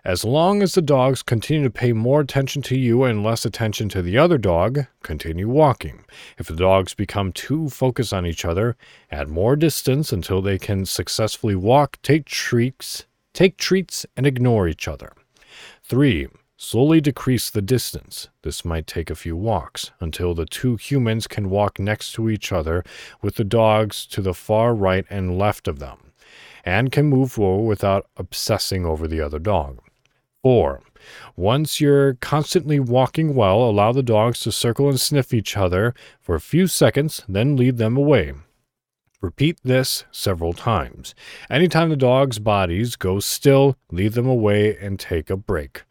As 0.05 0.25
long 0.25 0.63
as 0.63 0.75
the 0.75 0.83
dogs 0.83 1.23
continue 1.23 1.65
to 1.65 1.71
pay 1.71 1.93
more 1.93 2.21
attention 2.21 2.63
to 2.63 2.79
you 2.79 3.05
and 3.05 3.23
less 3.23 3.45
attention 3.45 3.89
to 3.91 4.03
the 4.03 4.17
other 4.17 4.39
dog, 4.39 4.87
continue 5.03 5.49
walking. 5.49 6.05
If 6.39 6.47
the 6.47 6.57
dogs 6.57 6.95
become 6.95 7.33
too 7.33 7.69
focused 7.69 8.13
on 8.13 8.27
each 8.27 8.45
other, 8.45 8.77
add 9.11 9.29
more 9.29 9.57
distance 9.57 10.13
until 10.13 10.41
they 10.41 10.59
can 10.59 10.87
successfully 10.87 11.55
walk, 11.55 11.99
take 12.03 12.25
treats, 12.25 13.07
take 13.35 13.57
treats 13.57 14.07
and 14.17 14.27
ignore 14.27 14.69
each 14.69 14.89
other. 14.89 15.13
3. 15.85 16.29
Slowly 16.61 17.01
decrease 17.01 17.51
the 17.51 17.63
distance. 17.63 18.31
This 18.43 18.65
might 18.65 18.89
take 18.89 19.11
a 19.11 19.15
few 19.15 19.37
walks 19.37 19.93
until 20.01 20.35
the 20.35 20.45
two 20.45 20.75
humans 20.75 21.29
can 21.29 21.51
walk 21.51 21.79
next 21.79 22.11
to 22.15 22.29
each 22.29 22.51
other 22.51 22.83
with 23.23 23.37
the 23.37 23.45
dogs 23.45 24.05
to 24.07 24.21
the 24.21 24.35
far 24.35 24.75
right 24.75 25.07
and 25.09 25.39
left 25.39 25.69
of 25.69 25.79
them, 25.79 26.11
and 26.65 26.91
can 26.91 27.07
move 27.07 27.31
forward 27.31 27.69
without 27.69 28.09
obsessing 28.17 28.85
over 28.85 29.07
the 29.07 29.21
other 29.21 29.39
dog. 29.39 29.81
4. 30.43 30.83
Once 31.37 31.81
you're 31.81 32.15
constantly 32.15 32.81
walking 32.81 33.37
well, 33.37 33.63
allow 33.63 33.93
the 33.93 34.03
dogs 34.03 34.41
to 34.41 34.51
circle 34.51 34.89
and 34.89 34.99
sniff 34.99 35.33
each 35.33 35.57
other 35.57 35.95
for 36.21 36.35
a 36.35 36.41
few 36.41 36.67
seconds, 36.67 37.23
then 37.29 37.57
lead 37.57 37.77
them 37.77 37.97
away. 37.97 38.33
Repeat 39.21 39.59
this 39.65 40.05
several 40.11 40.53
times. 40.53 41.15
Anytime 41.51 41.89
the 41.89 41.97
dog's 41.97 42.39
bodies 42.39 42.95
go 42.95 43.21
still, 43.21 43.77
lead 43.91 44.15
them 44.15 44.27
away 44.27 44.77
and 44.77 44.99
take 44.99 45.29
a 45.29 45.37
break. 45.37 45.83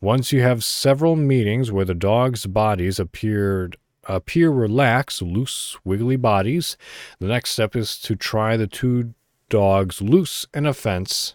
Once 0.00 0.32
you 0.32 0.42
have 0.42 0.62
several 0.62 1.16
meetings 1.16 1.72
where 1.72 1.84
the 1.84 1.94
dog's 1.94 2.46
bodies 2.46 2.98
appeared 2.98 3.76
appear 4.08 4.50
relaxed, 4.50 5.20
loose, 5.20 5.76
wiggly 5.84 6.16
bodies, 6.16 6.76
the 7.18 7.26
next 7.26 7.50
step 7.50 7.74
is 7.74 7.98
to 7.98 8.14
try 8.14 8.56
the 8.56 8.66
two 8.66 9.14
dogs 9.48 10.00
loose 10.00 10.46
in 10.54 10.64
a 10.64 10.72
fence 10.72 11.34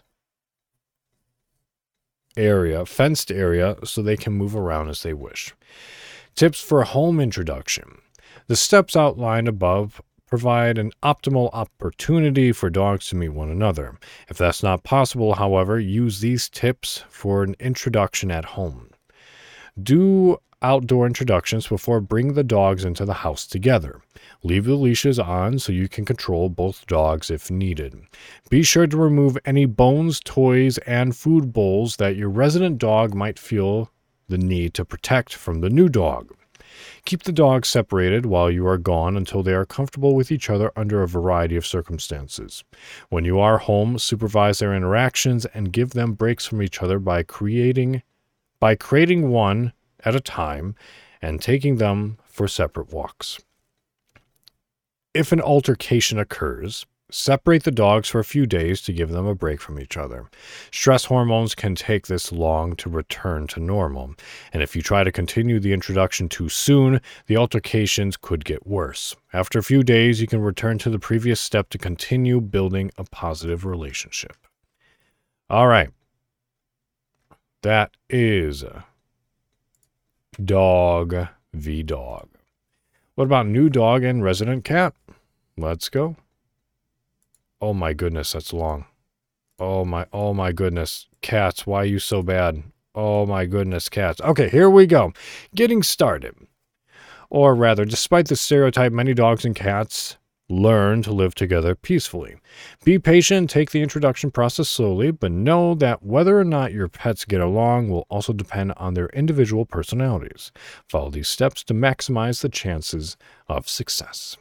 area, 2.36 2.86
fenced 2.86 3.30
area, 3.30 3.76
so 3.84 4.02
they 4.02 4.16
can 4.16 4.32
move 4.32 4.56
around 4.56 4.88
as 4.88 5.02
they 5.02 5.12
wish. 5.12 5.54
Tips 6.34 6.60
for 6.62 6.82
home 6.84 7.20
introduction. 7.20 8.00
The 8.46 8.56
steps 8.56 8.96
outlined 8.96 9.48
above 9.48 10.00
provide 10.32 10.78
an 10.78 10.90
optimal 11.02 11.50
opportunity 11.52 12.52
for 12.52 12.70
dogs 12.70 13.06
to 13.06 13.14
meet 13.14 13.28
one 13.28 13.50
another. 13.50 13.98
If 14.30 14.38
that's 14.38 14.62
not 14.62 14.82
possible, 14.82 15.34
however, 15.34 15.78
use 15.78 16.20
these 16.20 16.48
tips 16.48 17.04
for 17.10 17.42
an 17.42 17.54
introduction 17.60 18.30
at 18.30 18.46
home. 18.46 18.88
Do 19.82 20.38
outdoor 20.62 21.06
introductions 21.06 21.66
before 21.66 22.00
bringing 22.00 22.32
the 22.32 22.42
dogs 22.42 22.82
into 22.82 23.04
the 23.04 23.12
house 23.12 23.46
together. 23.46 24.00
Leave 24.42 24.64
the 24.64 24.74
leashes 24.74 25.18
on 25.18 25.58
so 25.58 25.70
you 25.70 25.86
can 25.86 26.06
control 26.06 26.48
both 26.48 26.86
dogs 26.86 27.30
if 27.30 27.50
needed. 27.50 27.94
Be 28.48 28.62
sure 28.62 28.86
to 28.86 28.96
remove 28.96 29.36
any 29.44 29.66
bones, 29.66 30.18
toys, 30.18 30.78
and 30.86 31.14
food 31.14 31.52
bowls 31.52 31.96
that 31.96 32.16
your 32.16 32.30
resident 32.30 32.78
dog 32.78 33.14
might 33.14 33.38
feel 33.38 33.90
the 34.30 34.38
need 34.38 34.72
to 34.72 34.86
protect 34.86 35.34
from 35.34 35.60
the 35.60 35.68
new 35.68 35.90
dog. 35.90 36.34
Keep 37.04 37.24
the 37.24 37.32
dogs 37.32 37.68
separated 37.68 38.26
while 38.26 38.50
you 38.50 38.66
are 38.66 38.78
gone 38.78 39.16
until 39.16 39.42
they 39.42 39.54
are 39.54 39.64
comfortable 39.64 40.14
with 40.14 40.30
each 40.30 40.48
other 40.48 40.70
under 40.76 41.02
a 41.02 41.08
variety 41.08 41.56
of 41.56 41.66
circumstances. 41.66 42.62
When 43.08 43.24
you 43.24 43.40
are 43.40 43.58
home, 43.58 43.98
supervise 43.98 44.60
their 44.60 44.74
interactions 44.74 45.44
and 45.46 45.72
give 45.72 45.90
them 45.90 46.12
breaks 46.12 46.46
from 46.46 46.62
each 46.62 46.80
other 46.82 46.98
by 46.98 47.22
creating 47.24 48.02
by 48.60 48.76
creating 48.76 49.30
one 49.30 49.72
at 50.04 50.14
a 50.14 50.20
time 50.20 50.76
and 51.20 51.40
taking 51.40 51.76
them 51.76 52.16
for 52.24 52.46
separate 52.46 52.92
walks. 52.92 53.40
If 55.12 55.32
an 55.32 55.40
altercation 55.40 56.18
occurs, 56.20 56.86
Separate 57.14 57.64
the 57.64 57.70
dogs 57.70 58.08
for 58.08 58.20
a 58.20 58.24
few 58.24 58.46
days 58.46 58.80
to 58.80 58.92
give 58.92 59.10
them 59.10 59.26
a 59.26 59.34
break 59.34 59.60
from 59.60 59.78
each 59.78 59.98
other. 59.98 60.30
Stress 60.70 61.04
hormones 61.04 61.54
can 61.54 61.74
take 61.74 62.06
this 62.06 62.32
long 62.32 62.74
to 62.76 62.88
return 62.88 63.46
to 63.48 63.60
normal, 63.60 64.14
and 64.50 64.62
if 64.62 64.74
you 64.74 64.80
try 64.80 65.04
to 65.04 65.12
continue 65.12 65.60
the 65.60 65.74
introduction 65.74 66.26
too 66.26 66.48
soon, 66.48 67.02
the 67.26 67.36
altercations 67.36 68.16
could 68.16 68.46
get 68.46 68.66
worse. 68.66 69.14
After 69.34 69.58
a 69.58 69.62
few 69.62 69.82
days, 69.82 70.22
you 70.22 70.26
can 70.26 70.40
return 70.40 70.78
to 70.78 70.88
the 70.88 70.98
previous 70.98 71.38
step 71.38 71.68
to 71.70 71.78
continue 71.78 72.40
building 72.40 72.90
a 72.96 73.04
positive 73.04 73.66
relationship. 73.66 74.36
All 75.50 75.66
right. 75.66 75.90
That 77.60 77.90
is 78.08 78.64
dog 80.42 81.28
v 81.52 81.82
dog. 81.82 82.30
What 83.16 83.24
about 83.24 83.46
new 83.46 83.68
dog 83.68 84.02
and 84.02 84.24
resident 84.24 84.64
cat? 84.64 84.94
Let's 85.58 85.90
go. 85.90 86.16
Oh 87.62 87.72
my 87.72 87.92
goodness, 87.92 88.32
that's 88.32 88.52
long. 88.52 88.86
Oh 89.60 89.84
my, 89.84 90.06
oh 90.12 90.34
my 90.34 90.50
goodness. 90.50 91.06
Cats, 91.20 91.64
why 91.64 91.82
are 91.82 91.84
you 91.84 92.00
so 92.00 92.20
bad? 92.20 92.64
Oh 92.92 93.24
my 93.24 93.46
goodness, 93.46 93.88
cats. 93.88 94.20
Okay, 94.20 94.48
here 94.48 94.68
we 94.68 94.84
go. 94.84 95.12
Getting 95.54 95.84
started. 95.84 96.34
Or 97.30 97.54
rather, 97.54 97.84
despite 97.84 98.26
the 98.26 98.34
stereotype, 98.34 98.92
many 98.92 99.14
dogs 99.14 99.44
and 99.44 99.54
cats 99.54 100.18
learn 100.48 101.02
to 101.02 101.12
live 101.12 101.36
together 101.36 101.76
peacefully. 101.76 102.34
Be 102.84 102.98
patient, 102.98 103.48
take 103.48 103.70
the 103.70 103.80
introduction 103.80 104.32
process 104.32 104.68
slowly, 104.68 105.12
but 105.12 105.30
know 105.30 105.76
that 105.76 106.02
whether 106.02 106.36
or 106.36 106.44
not 106.44 106.72
your 106.72 106.88
pets 106.88 107.24
get 107.24 107.40
along 107.40 107.88
will 107.88 108.06
also 108.10 108.32
depend 108.32 108.72
on 108.76 108.94
their 108.94 109.06
individual 109.10 109.66
personalities. 109.66 110.50
Follow 110.88 111.10
these 111.10 111.28
steps 111.28 111.62
to 111.64 111.74
maximize 111.74 112.42
the 112.42 112.48
chances 112.48 113.16
of 113.48 113.68
success. 113.68 114.36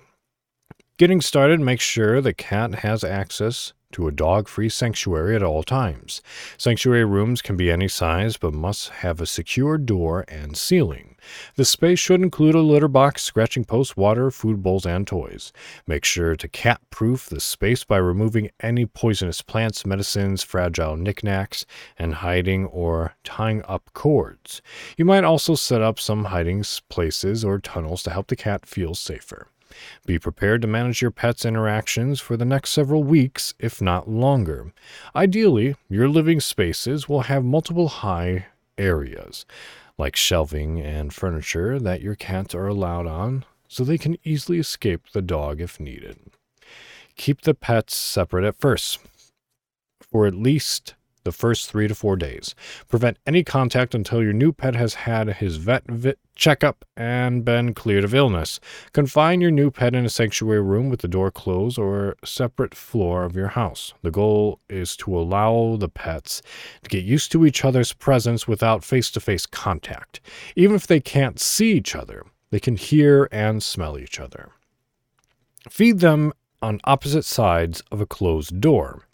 Getting 1.01 1.21
started, 1.21 1.59
make 1.59 1.81
sure 1.81 2.21
the 2.21 2.31
cat 2.31 2.75
has 2.85 3.03
access 3.03 3.73
to 3.93 4.07
a 4.07 4.11
dog 4.11 4.47
free 4.47 4.69
sanctuary 4.69 5.35
at 5.35 5.41
all 5.41 5.63
times. 5.63 6.21
Sanctuary 6.59 7.05
rooms 7.05 7.41
can 7.41 7.57
be 7.57 7.71
any 7.71 7.87
size 7.87 8.37
but 8.37 8.53
must 8.53 8.89
have 8.89 9.19
a 9.19 9.25
secure 9.25 9.79
door 9.79 10.25
and 10.27 10.55
ceiling. 10.55 11.15
The 11.55 11.65
space 11.65 11.97
should 11.97 12.21
include 12.21 12.53
a 12.53 12.61
litter 12.61 12.87
box, 12.87 13.23
scratching 13.23 13.65
post, 13.65 13.97
water, 13.97 14.29
food 14.29 14.61
bowls, 14.61 14.85
and 14.85 15.07
toys. 15.07 15.51
Make 15.87 16.05
sure 16.05 16.35
to 16.35 16.47
cat 16.47 16.81
proof 16.91 17.25
the 17.25 17.39
space 17.39 17.83
by 17.83 17.97
removing 17.97 18.51
any 18.59 18.85
poisonous 18.85 19.41
plants, 19.41 19.83
medicines, 19.83 20.43
fragile 20.43 20.97
knickknacks, 20.97 21.65
and 21.97 22.13
hiding 22.13 22.67
or 22.67 23.15
tying 23.23 23.63
up 23.67 23.89
cords. 23.95 24.61
You 24.97 25.05
might 25.05 25.23
also 25.23 25.55
set 25.55 25.81
up 25.81 25.99
some 25.99 26.25
hiding 26.25 26.63
places 26.89 27.43
or 27.43 27.57
tunnels 27.57 28.03
to 28.03 28.11
help 28.11 28.27
the 28.27 28.35
cat 28.35 28.67
feel 28.67 28.93
safer. 28.93 29.47
Be 30.05 30.19
prepared 30.19 30.61
to 30.61 30.67
manage 30.67 31.01
your 31.01 31.11
pet's 31.11 31.45
interactions 31.45 32.19
for 32.19 32.37
the 32.37 32.45
next 32.45 32.71
several 32.71 33.03
weeks, 33.03 33.53
if 33.59 33.81
not 33.81 34.09
longer. 34.09 34.73
Ideally, 35.15 35.75
your 35.89 36.07
living 36.07 36.39
spaces 36.39 37.07
will 37.07 37.21
have 37.21 37.43
multiple 37.43 37.87
high 37.87 38.47
areas, 38.77 39.45
like 39.97 40.15
shelving 40.15 40.79
and 40.79 41.13
furniture 41.13 41.79
that 41.79 42.01
your 42.01 42.15
cats 42.15 42.55
are 42.55 42.67
allowed 42.67 43.07
on, 43.07 43.45
so 43.67 43.83
they 43.83 43.97
can 43.97 44.17
easily 44.23 44.59
escape 44.59 45.11
the 45.11 45.21
dog 45.21 45.61
if 45.61 45.79
needed. 45.79 46.19
Keep 47.15 47.41
the 47.41 47.53
pets 47.53 47.95
separate 47.95 48.45
at 48.45 48.59
first, 48.59 48.99
for 50.11 50.25
at 50.25 50.33
least 50.33 50.95
the 51.23 51.31
first 51.31 51.69
three 51.69 51.87
to 51.87 51.95
four 51.95 52.15
days. 52.15 52.55
Prevent 52.87 53.17
any 53.25 53.43
contact 53.43 53.93
until 53.93 54.21
your 54.21 54.33
new 54.33 54.51
pet 54.51 54.75
has 54.75 54.93
had 54.93 55.27
his 55.27 55.57
vet, 55.57 55.83
checkup 56.35 56.85
and 56.97 57.45
been 57.45 57.73
cleared 57.73 58.03
of 58.03 58.15
illness. 58.15 58.59
Confine 58.93 59.41
your 59.41 59.51
new 59.51 59.69
pet 59.69 59.93
in 59.93 60.05
a 60.05 60.09
sanctuary 60.09 60.61
room 60.61 60.89
with 60.89 61.01
the 61.01 61.07
door 61.07 61.29
closed 61.29 61.77
or 61.77 62.15
separate 62.23 62.73
floor 62.73 63.23
of 63.23 63.35
your 63.35 63.49
house. 63.49 63.93
The 64.01 64.11
goal 64.11 64.59
is 64.69 64.95
to 64.97 65.15
allow 65.17 65.75
the 65.77 65.89
pets 65.89 66.41
to 66.83 66.89
get 66.89 67.03
used 67.03 67.31
to 67.33 67.45
each 67.45 67.63
other's 67.63 67.93
presence 67.93 68.47
without 68.47 68.83
face 68.83 69.11
to 69.11 69.19
face 69.19 69.45
contact. 69.45 70.21
Even 70.55 70.75
if 70.75 70.87
they 70.87 70.99
can't 70.99 71.39
see 71.39 71.73
each 71.73 71.95
other, 71.95 72.25
they 72.49 72.59
can 72.59 72.75
hear 72.75 73.29
and 73.31 73.61
smell 73.61 73.97
each 73.97 74.19
other. 74.19 74.49
Feed 75.69 75.99
them 75.99 76.33
on 76.61 76.79
opposite 76.83 77.25
sides 77.25 77.81
of 77.91 78.01
a 78.01 78.05
closed 78.05 78.59
door. 78.59 79.07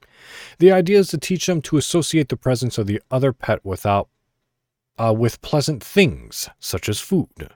The 0.60 0.72
idea 0.72 1.00
is 1.00 1.10
to 1.10 1.18
teach 1.18 1.46
them 1.46 1.62
to 1.64 1.78
associate 1.78 2.30
the 2.30 2.38
presence 2.38 2.78
of 2.78 2.88
the 2.88 3.02
other 3.12 3.34
pet 3.34 3.64
without 3.64 4.10
uh, 4.98 5.14
with 5.14 5.42
pleasant 5.42 5.84
things 5.84 6.50
such 6.60 6.90
as 6.90 7.00
food. 7.00 7.50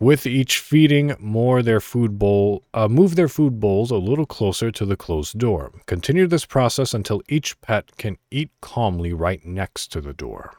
With 0.00 0.26
each 0.26 0.60
feeding, 0.60 1.16
more 1.18 1.60
their 1.60 1.80
food 1.80 2.20
bowl, 2.20 2.62
uh, 2.72 2.86
move 2.86 3.16
their 3.16 3.28
food 3.28 3.58
bowls 3.58 3.90
a 3.90 3.96
little 3.96 4.26
closer 4.26 4.70
to 4.70 4.86
the 4.86 4.96
closed 4.96 5.38
door. 5.38 5.72
Continue 5.86 6.28
this 6.28 6.46
process 6.46 6.94
until 6.94 7.20
each 7.28 7.60
pet 7.62 7.96
can 7.96 8.16
eat 8.30 8.50
calmly 8.60 9.12
right 9.12 9.44
next 9.44 9.88
to 9.88 10.00
the 10.00 10.12
door. 10.12 10.54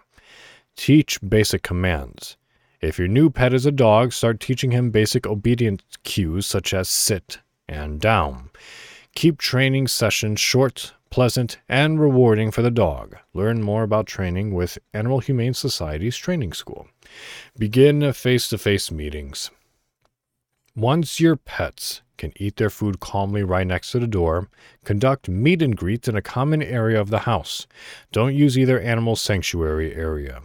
Teach 0.75 1.19
basic 1.21 1.63
commands. 1.63 2.35
If 2.81 2.99
your 2.99 3.07
new 3.07 3.29
pet 3.29 3.53
is 3.53 3.65
a 3.65 3.71
dog, 3.71 4.11
start 4.11 4.41
teaching 4.41 4.71
him 4.71 4.91
basic 4.91 5.25
obedience 5.25 5.83
cues 6.03 6.45
such 6.45 6.73
as 6.73 6.89
sit 6.89 7.39
and 7.67 7.99
down. 7.99 8.49
Keep 9.15 9.37
training 9.37 9.87
sessions 9.87 10.39
short, 10.39 10.93
pleasant, 11.09 11.57
and 11.67 11.99
rewarding 11.99 12.51
for 12.51 12.61
the 12.61 12.71
dog. 12.71 13.15
Learn 13.33 13.61
more 13.61 13.83
about 13.83 14.07
training 14.07 14.53
with 14.53 14.77
Animal 14.93 15.19
Humane 15.19 15.53
Society's 15.53 16.17
training 16.17 16.53
school. 16.53 16.87
Begin 17.57 18.11
face 18.13 18.47
to 18.49 18.57
face 18.57 18.91
meetings. 18.91 19.51
Once 20.75 21.19
your 21.19 21.35
pets 21.35 22.01
can 22.17 22.31
eat 22.37 22.57
their 22.57 22.69
food 22.69 22.99
calmly 22.99 23.43
right 23.43 23.65
next 23.65 23.91
to 23.91 23.99
the 23.99 24.07
door, 24.07 24.49
conduct 24.85 25.27
meet 25.27 25.61
and 25.61 25.75
greets 25.75 26.07
in 26.07 26.15
a 26.15 26.21
common 26.21 26.61
area 26.61 26.99
of 26.99 27.09
the 27.09 27.19
house. 27.19 27.65
Don't 28.11 28.35
use 28.35 28.57
either 28.57 28.79
animal 28.79 29.15
sanctuary 29.15 29.95
area. 29.95 30.41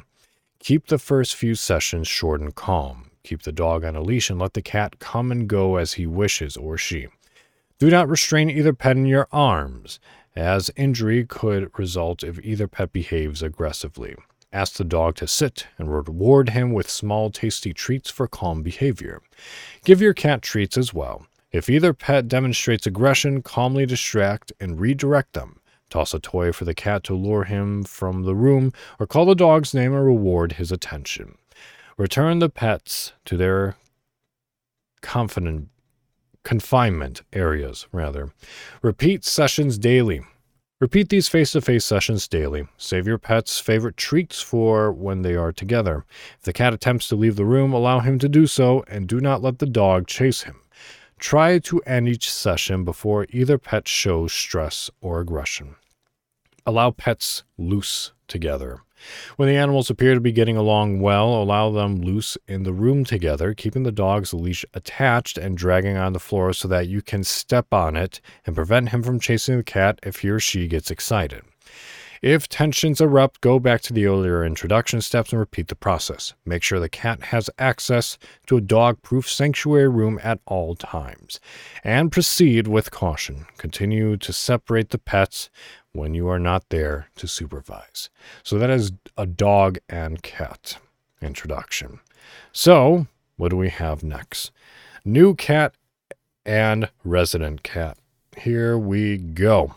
Keep 0.60 0.86
the 0.86 0.98
first 0.98 1.34
few 1.34 1.54
sessions 1.54 2.08
short 2.08 2.40
and 2.40 2.54
calm. 2.54 3.10
Keep 3.22 3.42
the 3.42 3.52
dog 3.52 3.84
on 3.84 3.96
a 3.96 4.00
leash 4.00 4.30
and 4.30 4.38
let 4.38 4.54
the 4.54 4.62
cat 4.62 4.98
come 4.98 5.30
and 5.30 5.48
go 5.48 5.76
as 5.76 5.94
he 5.94 6.06
wishes 6.06 6.56
or 6.56 6.78
she. 6.78 7.08
Do 7.78 7.90
not 7.90 8.08
restrain 8.08 8.48
either 8.48 8.72
pet 8.72 8.96
in 8.96 9.06
your 9.06 9.28
arms 9.32 9.98
as 10.36 10.70
injury 10.76 11.24
could 11.24 11.70
result 11.78 12.22
if 12.22 12.38
either 12.44 12.68
pet 12.68 12.92
behaves 12.92 13.42
aggressively. 13.42 14.14
Ask 14.52 14.74
the 14.74 14.84
dog 14.84 15.16
to 15.16 15.26
sit 15.26 15.66
and 15.78 15.92
reward 15.92 16.50
him 16.50 16.72
with 16.72 16.88
small, 16.88 17.30
tasty 17.30 17.72
treats 17.72 18.10
for 18.10 18.28
calm 18.28 18.62
behavior. 18.62 19.20
Give 19.84 20.00
your 20.00 20.14
cat 20.14 20.42
treats 20.42 20.78
as 20.78 20.94
well. 20.94 21.26
If 21.50 21.68
either 21.68 21.92
pet 21.92 22.28
demonstrates 22.28 22.86
aggression, 22.86 23.42
calmly 23.42 23.86
distract 23.86 24.52
and 24.60 24.80
redirect 24.80 25.32
them. 25.32 25.60
Toss 25.90 26.14
a 26.14 26.18
toy 26.18 26.52
for 26.52 26.64
the 26.64 26.74
cat 26.74 27.04
to 27.04 27.14
lure 27.14 27.44
him 27.44 27.84
from 27.84 28.22
the 28.22 28.34
room, 28.34 28.72
or 28.98 29.06
call 29.06 29.26
the 29.26 29.34
dog's 29.34 29.74
name 29.74 29.92
and 29.92 30.04
reward 30.04 30.52
his 30.52 30.72
attention. 30.72 31.36
Return 31.96 32.40
the 32.40 32.48
pets 32.48 33.12
to 33.24 33.36
their 33.36 33.76
confident 35.00 35.68
confinement 36.44 37.22
areas, 37.32 37.86
rather. 37.90 38.32
Repeat 38.82 39.24
sessions 39.24 39.78
daily. 39.78 40.22
Repeat 40.80 41.08
these 41.08 41.28
face 41.28 41.52
to 41.52 41.60
face 41.60 41.84
sessions 41.84 42.28
daily. 42.28 42.68
Save 42.76 43.06
your 43.06 43.18
pet's 43.18 43.58
favorite 43.58 43.96
treats 43.96 44.40
for 44.40 44.92
when 44.92 45.22
they 45.22 45.34
are 45.34 45.52
together. 45.52 46.04
If 46.38 46.44
the 46.44 46.52
cat 46.52 46.74
attempts 46.74 47.08
to 47.08 47.16
leave 47.16 47.36
the 47.36 47.44
room, 47.44 47.72
allow 47.72 48.00
him 48.00 48.18
to 48.18 48.28
do 48.28 48.46
so 48.46 48.84
and 48.86 49.08
do 49.08 49.20
not 49.20 49.42
let 49.42 49.58
the 49.58 49.66
dog 49.66 50.06
chase 50.06 50.42
him. 50.42 50.60
Try 51.18 51.58
to 51.60 51.80
end 51.86 52.08
each 52.08 52.30
session 52.30 52.84
before 52.84 53.26
either 53.30 53.56
pet 53.56 53.88
shows 53.88 54.32
stress 54.32 54.90
or 55.00 55.20
aggression. 55.20 55.76
Allow 56.66 56.90
pets 56.90 57.44
loose 57.56 58.12
together. 58.28 58.83
When 59.36 59.48
the 59.48 59.56
animals 59.56 59.90
appear 59.90 60.14
to 60.14 60.20
be 60.20 60.32
getting 60.32 60.56
along 60.56 61.00
well, 61.00 61.34
allow 61.34 61.70
them 61.70 62.02
loose 62.02 62.38
in 62.46 62.62
the 62.62 62.72
room 62.72 63.04
together, 63.04 63.54
keeping 63.54 63.82
the 63.82 63.92
dog's 63.92 64.34
leash 64.34 64.64
attached 64.74 65.38
and 65.38 65.56
dragging 65.56 65.96
on 65.96 66.12
the 66.12 66.20
floor 66.20 66.52
so 66.52 66.68
that 66.68 66.88
you 66.88 67.02
can 67.02 67.24
step 67.24 67.72
on 67.72 67.96
it 67.96 68.20
and 68.46 68.56
prevent 68.56 68.90
him 68.90 69.02
from 69.02 69.20
chasing 69.20 69.56
the 69.56 69.64
cat 69.64 69.98
if 70.02 70.20
he 70.20 70.28
or 70.28 70.40
she 70.40 70.68
gets 70.68 70.90
excited. 70.90 71.42
If 72.24 72.48
tensions 72.48 73.02
erupt, 73.02 73.42
go 73.42 73.58
back 73.58 73.82
to 73.82 73.92
the 73.92 74.06
earlier 74.06 74.46
introduction 74.46 75.02
steps 75.02 75.30
and 75.30 75.38
repeat 75.38 75.68
the 75.68 75.74
process. 75.74 76.32
Make 76.46 76.62
sure 76.62 76.80
the 76.80 76.88
cat 76.88 77.24
has 77.24 77.50
access 77.58 78.16
to 78.46 78.56
a 78.56 78.62
dog 78.62 79.02
proof 79.02 79.28
sanctuary 79.28 79.90
room 79.90 80.18
at 80.22 80.40
all 80.46 80.74
times. 80.74 81.38
And 81.84 82.10
proceed 82.10 82.66
with 82.66 82.90
caution. 82.90 83.44
Continue 83.58 84.16
to 84.16 84.32
separate 84.32 84.88
the 84.88 84.96
pets 84.96 85.50
when 85.94 86.12
you 86.12 86.28
are 86.28 86.38
not 86.38 86.68
there 86.68 87.08
to 87.16 87.26
supervise. 87.26 88.10
So 88.42 88.58
that 88.58 88.68
is 88.68 88.92
a 89.16 89.26
dog 89.26 89.78
and 89.88 90.22
cat 90.22 90.78
introduction. 91.22 92.00
So, 92.52 93.06
what 93.36 93.48
do 93.48 93.56
we 93.56 93.70
have 93.70 94.02
next? 94.02 94.50
New 95.04 95.34
cat 95.34 95.74
and 96.44 96.90
resident 97.04 97.62
cat. 97.62 97.96
Here 98.36 98.76
we 98.76 99.16
go. 99.16 99.76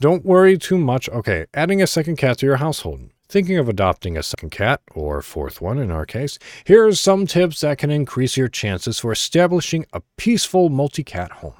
Don't 0.00 0.24
worry 0.24 0.58
too 0.58 0.78
much. 0.78 1.08
Okay, 1.08 1.46
adding 1.54 1.80
a 1.80 1.86
second 1.86 2.16
cat 2.16 2.38
to 2.38 2.46
your 2.46 2.56
household. 2.56 3.10
Thinking 3.28 3.56
of 3.56 3.68
adopting 3.68 4.16
a 4.18 4.22
second 4.22 4.50
cat, 4.50 4.82
or 4.94 5.22
fourth 5.22 5.60
one 5.60 5.78
in 5.78 5.90
our 5.90 6.04
case, 6.04 6.38
here 6.64 6.86
are 6.86 6.92
some 6.92 7.26
tips 7.26 7.60
that 7.60 7.78
can 7.78 7.90
increase 7.90 8.36
your 8.36 8.48
chances 8.48 8.98
for 8.98 9.12
establishing 9.12 9.86
a 9.92 10.02
peaceful 10.18 10.68
multi 10.68 11.04
cat 11.04 11.30
home. 11.32 11.54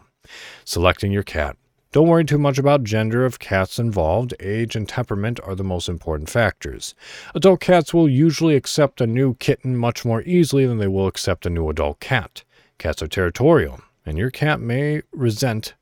Selecting 0.65 1.13
your 1.13 1.23
cat. 1.23 1.57
Don't 1.93 2.09
worry 2.09 2.25
too 2.25 2.39
much 2.39 2.57
about 2.57 2.85
gender 2.85 3.27
of 3.27 3.39
cats 3.39 3.79
involved. 3.79 4.33
Age 4.41 4.75
and 4.75 4.89
temperament 4.89 5.39
are 5.45 5.55
the 5.55 5.63
most 5.63 5.91
important 5.91 6.31
factors. 6.31 6.95
Adult 7.35 7.61
cats 7.61 7.93
will 7.93 8.09
usually 8.09 8.57
accept 8.57 9.03
a 9.03 9.07
new 9.07 9.35
kitten 9.35 9.77
much 9.77 10.03
more 10.03 10.23
easily 10.23 10.65
than 10.65 10.79
they 10.79 10.89
will 10.89 11.07
accept 11.07 11.45
a 11.45 11.51
new 11.51 11.69
adult 11.69 12.01
cat. 12.01 12.45
Cats 12.79 13.03
are 13.03 13.09
territorial, 13.09 13.83
and 14.07 14.17
your 14.17 14.31
cat 14.31 14.59
may 14.59 15.03
resent 15.13 15.75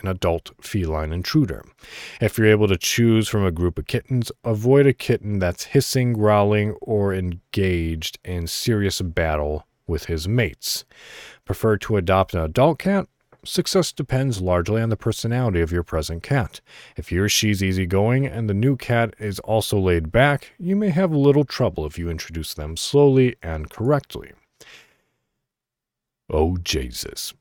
an 0.00 0.08
adult 0.08 0.52
feline 0.58 1.12
intruder. 1.12 1.62
If 2.18 2.38
you're 2.38 2.46
able 2.46 2.68
to 2.68 2.78
choose 2.78 3.28
from 3.28 3.44
a 3.44 3.52
group 3.52 3.78
of 3.78 3.86
kittens, 3.86 4.32
avoid 4.44 4.86
a 4.86 4.94
kitten 4.94 5.38
that's 5.38 5.64
hissing, 5.64 6.14
growling, 6.14 6.76
or 6.80 7.12
engaged 7.12 8.18
in 8.24 8.46
serious 8.46 9.02
battle 9.02 9.66
with 9.86 10.06
his 10.06 10.26
mates. 10.26 10.86
Prefer 11.44 11.76
to 11.78 11.98
adopt 11.98 12.32
an 12.32 12.40
adult 12.40 12.78
cat? 12.78 13.06
Success 13.48 13.92
depends 13.92 14.42
largely 14.42 14.82
on 14.82 14.90
the 14.90 14.96
personality 14.96 15.62
of 15.62 15.72
your 15.72 15.82
present 15.82 16.22
cat. 16.22 16.60
If 16.96 17.08
he 17.08 17.18
or 17.18 17.30
she's 17.30 17.62
easygoing 17.62 18.26
and 18.26 18.48
the 18.48 18.52
new 18.52 18.76
cat 18.76 19.14
is 19.18 19.38
also 19.38 19.78
laid 19.78 20.12
back, 20.12 20.52
you 20.58 20.76
may 20.76 20.90
have 20.90 21.12
little 21.12 21.44
trouble 21.44 21.86
if 21.86 21.98
you 21.98 22.10
introduce 22.10 22.52
them 22.52 22.76
slowly 22.76 23.36
and 23.42 23.70
correctly. 23.70 24.32
Oh, 26.28 26.58
Jesus. 26.58 27.32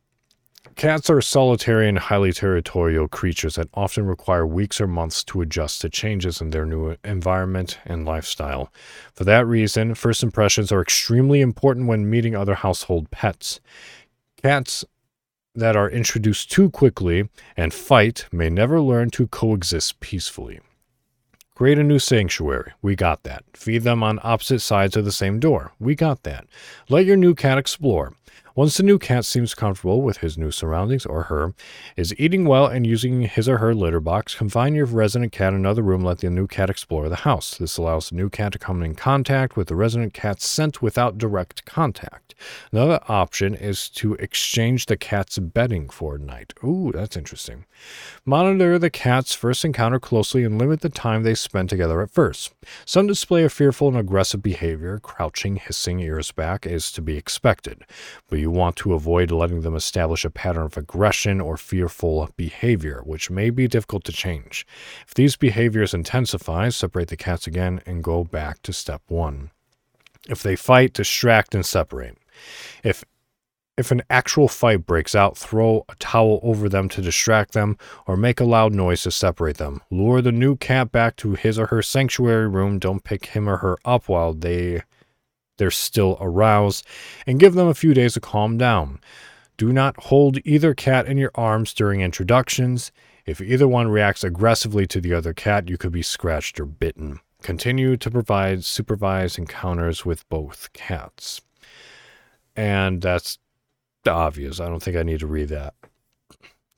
Cats 0.77 1.09
are 1.09 1.19
solitary 1.19 1.89
and 1.89 1.99
highly 1.99 2.31
territorial 2.31 3.09
creatures 3.09 3.55
that 3.55 3.67
often 3.73 4.05
require 4.05 4.47
weeks 4.47 4.79
or 4.79 4.87
months 4.87 5.25
to 5.25 5.41
adjust 5.41 5.81
to 5.81 5.89
changes 5.89 6.39
in 6.39 6.51
their 6.51 6.65
new 6.65 6.95
environment 7.03 7.79
and 7.83 8.05
lifestyle. 8.05 8.71
For 9.13 9.25
that 9.25 9.45
reason, 9.45 9.93
first 9.93 10.23
impressions 10.23 10.71
are 10.71 10.81
extremely 10.81 11.41
important 11.41 11.87
when 11.87 12.09
meeting 12.09 12.33
other 12.33 12.55
household 12.55 13.11
pets. 13.11 13.59
Cats 14.41 14.85
that 15.57 15.75
are 15.75 15.89
introduced 15.89 16.51
too 16.51 16.69
quickly 16.69 17.29
and 17.57 17.73
fight 17.73 18.27
may 18.31 18.49
never 18.49 18.79
learn 18.79 19.09
to 19.09 19.27
coexist 19.27 19.99
peacefully. 19.99 20.59
Create 21.55 21.79
a 21.79 21.83
new 21.83 21.97
sanctuary. 21.97 22.71
We 22.83 22.95
got 22.95 23.23
that. 23.23 23.43
Feed 23.53 23.81
them 23.81 24.03
on 24.03 24.19
opposite 24.21 24.59
sides 24.59 24.95
of 24.95 25.05
the 25.05 25.11
same 25.11 25.39
door. 25.39 25.71
We 25.79 25.95
got 25.95 26.21
that. 26.21 26.45
Let 26.87 27.05
your 27.05 27.17
new 27.17 27.33
cat 27.33 27.57
explore. 27.57 28.13
Once 28.57 28.75
the 28.75 28.81
new 28.81 28.97
cat 28.97 29.23
seems 29.23 29.53
comfortable 29.53 30.01
with 30.01 30.17
his 30.17 30.35
new 30.35 30.49
surroundings 30.49 31.05
or 31.05 31.25
her, 31.25 31.53
is 31.95 32.11
eating 32.17 32.43
well 32.43 32.65
and 32.65 32.87
using 32.87 33.21
his 33.21 33.47
or 33.47 33.59
her 33.59 33.75
litter 33.75 33.99
box, 33.99 34.33
confine 34.33 34.73
your 34.73 34.87
resident 34.87 35.31
cat 35.31 35.53
in 35.53 35.59
another 35.59 35.83
room, 35.83 36.03
let 36.03 36.17
the 36.17 36.29
new 36.31 36.47
cat 36.47 36.67
explore 36.67 37.07
the 37.07 37.17
house. 37.17 37.55
This 37.55 37.77
allows 37.77 38.09
the 38.09 38.15
new 38.15 38.31
cat 38.31 38.53
to 38.53 38.57
come 38.57 38.81
in 38.81 38.95
contact 38.95 39.55
with 39.55 39.67
the 39.67 39.75
resident 39.75 40.15
cat's 40.15 40.47
scent 40.47 40.81
without 40.81 41.19
direct 41.19 41.65
contact. 41.65 42.33
Another 42.71 42.99
option 43.07 43.53
is 43.53 43.89
to 43.89 44.15
exchange 44.15 44.87
the 44.87 44.97
cat's 44.97 45.37
bedding 45.37 45.87
for 45.87 46.15
a 46.15 46.19
night. 46.19 46.53
Ooh, 46.63 46.91
that's 46.91 47.15
interesting. 47.15 47.65
Monitor 48.25 48.79
the 48.79 48.89
cat's 48.89 49.33
first 49.33 49.65
encounter 49.65 49.99
closely 49.99 50.43
and 50.43 50.57
limit 50.57 50.81
the 50.81 50.89
time 50.89 51.21
they 51.21 51.35
spend 51.35 51.69
together 51.69 52.01
at 52.01 52.09
first. 52.09 52.53
Some 52.85 53.05
display 53.05 53.43
a 53.43 53.49
fearful 53.49 53.87
and 53.87 53.97
aggressive 53.97 54.41
behavior, 54.41 54.99
crouching, 54.99 55.57
hissing, 55.57 55.99
ears 55.99 56.31
back, 56.31 56.65
is 56.65 56.91
to 56.93 57.01
be 57.03 57.17
expected, 57.17 57.83
but 58.29 58.39
you 58.39 58.46
want 58.51 58.75
to 58.77 58.93
avoid 58.93 59.31
letting 59.31 59.61
them 59.61 59.75
establish 59.75 60.25
a 60.25 60.29
pattern 60.29 60.63
of 60.63 60.77
aggression 60.77 61.41
or 61.41 61.57
fearful 61.57 62.29
behavior, 62.35 63.01
which 63.03 63.29
may 63.29 63.49
be 63.49 63.67
difficult 63.67 64.03
to 64.05 64.11
change. 64.11 64.65
If 65.07 65.13
these 65.13 65.35
behaviors 65.35 65.93
intensify, 65.93 66.69
separate 66.69 67.09
the 67.09 67.17
cats 67.17 67.47
again 67.47 67.81
and 67.85 68.03
go 68.03 68.23
back 68.23 68.61
to 68.63 68.73
step 68.73 69.01
one. 69.07 69.51
If 70.29 70.43
they 70.43 70.55
fight, 70.55 70.93
distract 70.93 71.55
and 71.55 71.65
separate. 71.65 72.17
If 72.83 73.03
if 73.77 73.91
an 73.91 74.01
actual 74.09 74.47
fight 74.47 74.87
breaks 74.87 75.13
out, 75.13 75.37
throw 75.37 75.85
a 75.87 75.95
towel 75.99 76.39
over 76.41 76.67
them 76.67 76.89
to 76.89 77.01
distract 77.01 77.53
them 77.53 77.77
or 78.07 78.17
make 78.17 78.39
a 78.39 78.43
loud 78.43 78.73
noise 78.73 79.03
to 79.03 79.11
separate 79.11 79.57
them. 79.57 79.81
Lure 79.91 80.19
the 80.19 80.31
new 80.31 80.55
cat 80.55 80.91
back 80.91 81.15
to 81.17 81.35
his 81.35 81.59
or 81.59 81.67
her 81.67 81.83
sanctuary 81.83 82.47
room. 82.47 82.79
Don't 82.79 83.03
pick 83.03 83.27
him 83.27 83.47
or 83.47 83.57
her 83.57 83.77
up 83.85 84.09
while 84.09 84.33
they 84.33 84.81
they're 85.57 85.71
still 85.71 86.17
aroused 86.19 86.85
and 87.25 87.39
give 87.39 87.53
them 87.53 87.67
a 87.67 87.73
few 87.73 87.93
days 87.93 88.13
to 88.13 88.19
calm 88.19 88.57
down. 88.57 88.99
Do 89.57 89.73
not 89.73 89.97
hold 90.03 90.37
either 90.45 90.73
cat 90.73 91.07
in 91.07 91.17
your 91.17 91.31
arms 91.35 91.73
during 91.73 92.01
introductions. 92.01 92.91
If 93.25 93.41
either 93.41 93.67
one 93.67 93.87
reacts 93.87 94.23
aggressively 94.23 94.85
to 94.87 95.01
the 95.01 95.13
other 95.13 95.33
cat, 95.33 95.67
you 95.67 95.77
could 95.77 95.91
be 95.91 96.03
scratched 96.03 96.59
or 96.59 96.65
bitten. 96.65 97.19
Continue 97.41 97.97
to 97.97 98.11
provide 98.11 98.63
supervised 98.63 99.37
encounters 99.37 100.05
with 100.05 100.27
both 100.29 100.71
cats. 100.73 101.41
And 102.55 103.01
that's 103.01 103.39
obvious. 104.07 104.59
I 104.59 104.67
don't 104.67 104.81
think 104.81 104.97
I 104.97 105.03
need 105.03 105.19
to 105.19 105.27
read 105.27 105.49
that. 105.49 105.73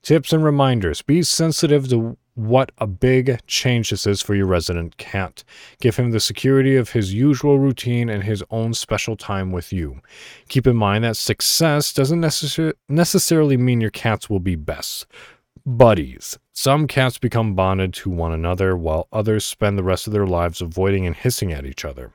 Tips 0.01 0.31
and 0.33 0.43
reminders 0.43 1.01
be 1.01 1.21
sensitive 1.23 1.89
to 1.89 2.17
what 2.39 2.71
a 2.77 2.87
big 2.87 3.39
change 3.47 3.89
this 3.89 4.07
is 4.07 4.21
for 4.21 4.33
your 4.33 4.45
resident 4.45 4.97
cat. 4.97 5.43
Give 5.81 5.95
him 5.95 6.11
the 6.11 6.19
security 6.19 6.75
of 6.77 6.91
his 6.91 7.13
usual 7.13 7.59
routine 7.59 8.09
and 8.09 8.23
his 8.23 8.43
own 8.49 8.73
special 8.73 9.17
time 9.17 9.51
with 9.51 9.73
you. 9.73 9.99
Keep 10.47 10.67
in 10.67 10.77
mind 10.77 11.03
that 11.03 11.17
success 11.17 11.91
doesn't 11.91 12.21
necessar- 12.21 12.73
necessarily 12.87 13.57
mean 13.57 13.81
your 13.81 13.89
cats 13.89 14.29
will 14.29 14.39
be 14.39 14.55
best 14.55 15.05
buddies. 15.65 16.37
Some 16.53 16.87
cats 16.87 17.17
become 17.17 17.55
bonded 17.55 17.93
to 17.95 18.09
one 18.09 18.31
another, 18.31 18.75
while 18.75 19.07
others 19.11 19.45
spend 19.45 19.77
the 19.77 19.83
rest 19.83 20.07
of 20.07 20.13
their 20.13 20.25
lives 20.25 20.61
avoiding 20.61 21.05
and 21.05 21.15
hissing 21.15 21.51
at 21.51 21.65
each 21.65 21.85
other. 21.85 22.13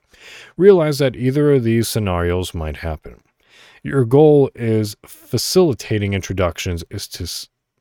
Realize 0.57 0.99
that 0.99 1.17
either 1.17 1.53
of 1.53 1.65
these 1.65 1.89
scenarios 1.89 2.55
might 2.55 2.79
happen. 2.79 3.21
Your 3.83 4.05
goal 4.05 4.51
is 4.55 4.97
facilitating 5.07 6.15
introductions 6.15 6.85
is 6.91 7.07
to 7.09 7.27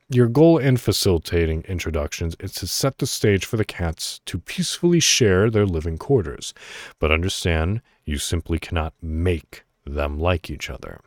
your 0.08 0.28
goal 0.28 0.58
in 0.58 0.76
facilitating 0.76 1.62
introductions 1.62 2.36
is 2.40 2.52
to 2.54 2.66
set 2.66 2.98
the 2.98 3.06
stage 3.06 3.46
for 3.46 3.56
the 3.56 3.64
cats 3.64 4.20
to 4.26 4.38
peacefully 4.38 5.00
share 5.00 5.50
their 5.50 5.66
living 5.66 5.96
quarters. 5.96 6.52
But 6.98 7.10
understand, 7.10 7.80
you 8.04 8.18
simply 8.18 8.58
cannot 8.58 8.94
make 9.00 9.64
them 9.86 10.18
like 10.18 10.50
each 10.50 10.68
other. 10.68 11.00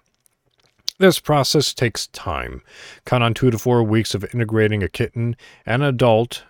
This 1.00 1.20
process 1.20 1.74
takes 1.74 2.08
time. 2.08 2.64
Count 3.06 3.24
on 3.24 3.36
two 3.36 3.52
to 3.52 3.60
four 3.60 3.84
weeks 3.84 4.16
of 4.16 4.26
integrating 4.34 4.82
a 4.82 4.89
kitten 4.89 5.36
and 5.64 5.84
adult, 5.84 6.43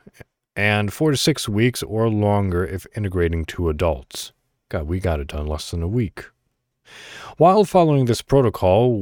and 0.55 0.91
four 0.91 1.11
to 1.11 1.17
six 1.17 1.49
weeks 1.49 1.83
or 1.83 2.09
longer 2.09 2.65
if 2.65 2.87
integrating 2.95 3.43
two 3.45 3.67
adults. 3.69 4.31
God, 4.69 4.87
we 4.87 4.99
got 4.99 5.19
it 5.19 5.27
done 5.27 5.47
less 5.47 5.71
than 5.71 5.83
a 5.83 5.87
week. 5.87 6.25
While 7.37 7.65
following 7.65 8.05
this 8.05 8.21
protocol 8.21 8.99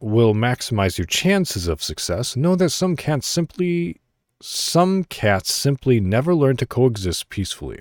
will 0.00 0.34
maximize 0.34 0.98
your 0.98 1.06
chances 1.06 1.68
of 1.68 1.82
success, 1.82 2.36
know 2.36 2.56
that 2.56 2.70
some 2.70 2.96
cats 2.96 3.26
simply 3.26 4.00
some 4.42 5.04
cats 5.04 5.54
simply 5.54 5.98
never 5.98 6.34
learn 6.34 6.58
to 6.58 6.66
coexist 6.66 7.30
peacefully. 7.30 7.78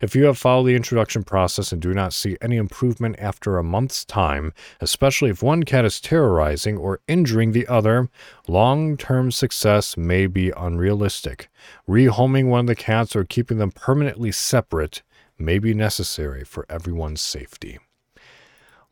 If 0.00 0.14
you 0.14 0.26
have 0.26 0.38
followed 0.38 0.68
the 0.68 0.76
introduction 0.76 1.24
process 1.24 1.72
and 1.72 1.82
do 1.82 1.92
not 1.92 2.12
see 2.12 2.36
any 2.40 2.56
improvement 2.56 3.16
after 3.18 3.58
a 3.58 3.64
month's 3.64 4.04
time, 4.04 4.52
especially 4.80 5.30
if 5.30 5.42
one 5.42 5.64
cat 5.64 5.84
is 5.84 6.00
terrorizing 6.00 6.76
or 6.76 7.00
injuring 7.08 7.50
the 7.50 7.66
other, 7.66 8.08
long 8.46 8.96
term 8.96 9.32
success 9.32 9.96
may 9.96 10.28
be 10.28 10.52
unrealistic. 10.56 11.48
Rehoming 11.88 12.46
one 12.46 12.60
of 12.60 12.66
the 12.68 12.76
cats 12.76 13.16
or 13.16 13.24
keeping 13.24 13.58
them 13.58 13.72
permanently 13.72 14.30
separate 14.30 15.02
may 15.36 15.58
be 15.58 15.74
necessary 15.74 16.44
for 16.44 16.64
everyone's 16.68 17.20
safety. 17.20 17.78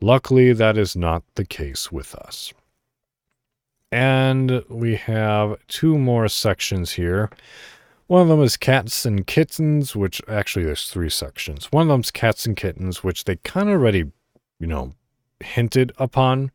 Luckily, 0.01 0.53
that 0.53 0.77
is 0.77 0.95
not 0.95 1.23
the 1.35 1.45
case 1.45 1.91
with 1.91 2.13
us. 2.15 2.53
And 3.91 4.63
we 4.69 4.95
have 4.95 5.55
two 5.67 5.97
more 5.97 6.27
sections 6.27 6.91
here. 6.93 7.29
One 8.07 8.21
of 8.21 8.27
them 8.27 8.41
is 8.41 8.57
cats 8.57 9.05
and 9.05 9.25
kittens, 9.25 9.95
which 9.95 10.21
actually 10.27 10.65
there's 10.65 10.89
three 10.89 11.09
sections. 11.09 11.71
One 11.71 11.83
of 11.83 11.87
them's 11.89 12.11
cats 12.11 12.45
and 12.45 12.55
kittens, 12.55 13.03
which 13.03 13.23
they 13.23 13.37
kind 13.37 13.69
of 13.69 13.75
already, 13.75 14.11
you 14.59 14.67
know, 14.67 14.93
hinted 15.39 15.91
upon. 15.97 16.51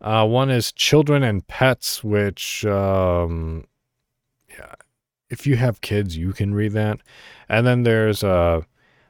Uh, 0.00 0.26
one 0.26 0.50
is 0.50 0.72
children 0.72 1.22
and 1.22 1.46
pets, 1.46 2.02
which, 2.02 2.64
um, 2.64 3.66
yeah, 4.48 4.74
if 5.28 5.46
you 5.46 5.56
have 5.56 5.80
kids, 5.80 6.16
you 6.16 6.32
can 6.32 6.54
read 6.54 6.72
that. 6.72 7.00
And 7.48 7.66
then 7.66 7.82
there's 7.82 8.24
uh, 8.24 8.62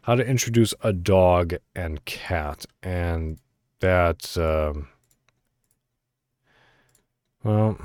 how 0.02 0.16
to 0.16 0.26
introduce 0.26 0.74
a 0.82 0.92
dog 0.92 1.54
and 1.74 2.04
cat, 2.04 2.66
and 2.82 3.38
that, 3.80 4.36
um, 4.38 4.88
well, 7.42 7.78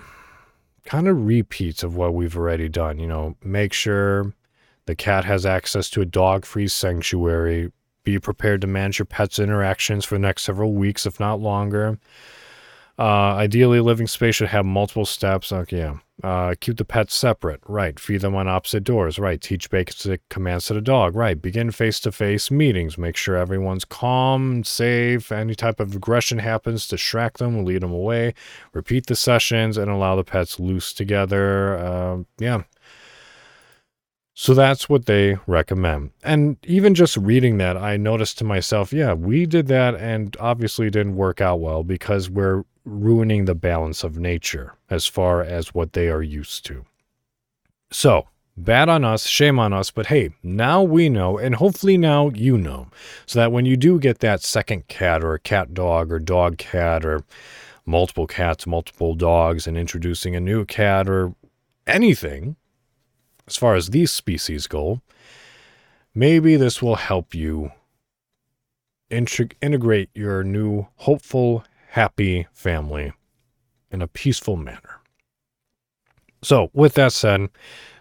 kind 0.85 1.07
of 1.07 1.25
repeats 1.25 1.83
of 1.83 1.95
what 1.95 2.13
we've 2.13 2.37
already 2.37 2.69
done. 2.69 2.99
You 2.99 3.07
know, 3.07 3.35
make 3.43 3.73
sure 3.73 4.33
the 4.85 4.95
cat 4.95 5.25
has 5.25 5.45
access 5.45 5.89
to 5.91 6.01
a 6.01 6.05
dog 6.05 6.45
free 6.45 6.67
sanctuary. 6.67 7.71
Be 8.03 8.19
prepared 8.19 8.61
to 8.61 8.67
manage 8.67 8.99
your 8.99 9.07
pet's 9.07 9.39
interactions 9.39 10.05
for 10.05 10.15
the 10.15 10.19
next 10.19 10.43
several 10.43 10.73
weeks, 10.73 11.05
if 11.05 11.19
not 11.19 11.39
longer. 11.39 11.97
Uh, 12.97 13.35
ideally, 13.35 13.81
living 13.81 14.07
space 14.07 14.35
should 14.35 14.47
have 14.47 14.65
multiple 14.65 15.05
steps. 15.05 15.51
Okay, 15.51 15.77
yeah. 15.79 15.97
Uh, 16.23 16.55
keep 16.61 16.77
the 16.77 16.85
pets 16.85 17.13
separate. 17.13 17.59
Right. 17.67 17.99
Feed 17.99 18.21
them 18.21 18.35
on 18.35 18.47
opposite 18.47 18.85
doors. 18.85 19.19
Right. 19.19 19.41
Teach 19.41 19.69
basic 19.69 20.27
commands 20.29 20.67
to 20.67 20.73
the 20.73 20.81
dog. 20.81 21.13
Right. 21.13 21.41
Begin 21.41 21.71
face 21.71 21.99
to 22.01 22.11
face 22.11 22.49
meetings. 22.49 22.97
Make 22.97 23.17
sure 23.17 23.35
everyone's 23.35 23.83
calm, 23.83 24.63
safe. 24.63 25.29
Any 25.29 25.55
type 25.55 25.81
of 25.81 25.93
aggression 25.93 26.39
happens, 26.39 26.87
distract 26.87 27.39
them, 27.39 27.65
lead 27.65 27.81
them 27.81 27.91
away. 27.91 28.33
Repeat 28.71 29.07
the 29.07 29.15
sessions 29.15 29.77
and 29.77 29.91
allow 29.91 30.15
the 30.15 30.23
pets 30.23 30.57
loose 30.57 30.93
together. 30.93 31.77
Uh, 31.77 32.19
yeah. 32.37 32.63
So 34.37 34.53
that's 34.53 34.87
what 34.87 35.05
they 35.05 35.37
recommend. 35.47 36.11
And 36.23 36.57
even 36.63 36.95
just 36.95 37.17
reading 37.17 37.57
that, 37.57 37.75
I 37.75 37.97
noticed 37.97 38.37
to 38.37 38.43
myself, 38.45 38.93
yeah, 38.93 39.13
we 39.13 39.45
did 39.45 39.67
that 39.67 39.95
and 39.95 40.35
obviously 40.39 40.89
didn't 40.89 41.15
work 41.15 41.41
out 41.41 41.59
well 41.59 41.83
because 41.83 42.29
we're 42.29 42.63
ruining 42.85 43.45
the 43.45 43.55
balance 43.55 44.03
of 44.03 44.17
nature 44.17 44.73
as 44.89 45.07
far 45.07 45.41
as 45.41 45.73
what 45.73 45.93
they 45.93 46.07
are 46.07 46.21
used 46.21 46.65
to. 46.65 46.85
So, 47.91 48.27
bad 48.55 48.89
on 48.89 49.03
us, 49.03 49.25
shame 49.25 49.59
on 49.59 49.73
us, 49.73 49.91
but 49.91 50.07
hey, 50.07 50.29
now 50.43 50.81
we 50.81 51.09
know, 51.09 51.37
and 51.37 51.55
hopefully 51.55 51.97
now 51.97 52.29
you 52.29 52.57
know, 52.57 52.87
so 53.25 53.39
that 53.39 53.51
when 53.51 53.65
you 53.65 53.75
do 53.75 53.99
get 53.99 54.19
that 54.19 54.41
second 54.41 54.87
cat 54.87 55.23
or 55.23 55.33
a 55.33 55.39
cat 55.39 55.73
dog 55.73 56.11
or 56.11 56.19
dog 56.19 56.57
cat 56.57 57.05
or 57.05 57.23
multiple 57.85 58.27
cats, 58.27 58.65
multiple 58.65 59.13
dogs, 59.15 59.67
and 59.67 59.77
introducing 59.77 60.35
a 60.35 60.39
new 60.39 60.65
cat 60.65 61.09
or 61.09 61.33
anything, 61.85 62.55
as 63.47 63.57
far 63.57 63.75
as 63.75 63.89
these 63.89 64.11
species 64.11 64.67
go, 64.67 65.01
maybe 66.13 66.55
this 66.55 66.81
will 66.81 66.95
help 66.95 67.35
you 67.35 67.71
integrate 69.09 70.09
your 70.15 70.43
new 70.43 70.87
hopeful, 70.95 71.63
happy 71.95 72.45
family 72.51 73.13
in 73.89 74.01
a 74.01 74.07
peaceful 74.07 74.57
manner. 74.57 74.99
So, 76.43 76.69
with 76.73 76.95
that 76.95 77.13
said, 77.13 77.47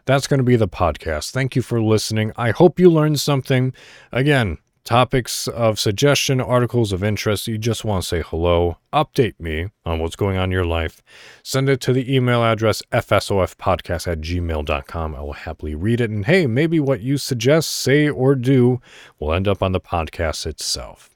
that's 0.04 0.26
going 0.26 0.38
to 0.38 0.44
be 0.44 0.56
the 0.56 0.66
podcast. 0.66 1.30
Thank 1.30 1.54
you 1.54 1.62
for 1.62 1.80
listening. 1.80 2.32
I 2.36 2.50
hope 2.50 2.80
you 2.80 2.90
learned 2.90 3.20
something. 3.20 3.72
Again, 4.10 4.58
topics 4.82 5.46
of 5.46 5.78
suggestion, 5.78 6.40
articles 6.40 6.92
of 6.92 7.04
interest, 7.04 7.46
you 7.46 7.56
just 7.56 7.84
want 7.84 8.02
to 8.02 8.08
say 8.08 8.22
hello, 8.26 8.78
update 8.92 9.38
me 9.38 9.68
on 9.86 10.00
what's 10.00 10.16
going 10.16 10.38
on 10.38 10.46
in 10.46 10.50
your 10.50 10.66
life, 10.66 11.00
send 11.44 11.68
it 11.68 11.80
to 11.82 11.92
the 11.92 12.12
email 12.12 12.42
address 12.42 12.82
fsofpodcast 12.90 14.10
at 14.10 14.20
gmail.com. 14.20 15.14
I 15.14 15.20
will 15.20 15.34
happily 15.34 15.76
read 15.76 16.00
it. 16.00 16.10
And 16.10 16.26
hey, 16.26 16.48
maybe 16.48 16.80
what 16.80 17.00
you 17.00 17.16
suggest, 17.16 17.70
say, 17.70 18.08
or 18.08 18.34
do 18.34 18.80
will 19.20 19.32
end 19.32 19.46
up 19.46 19.62
on 19.62 19.70
the 19.70 19.80
podcast 19.80 20.46
itself. 20.46 21.10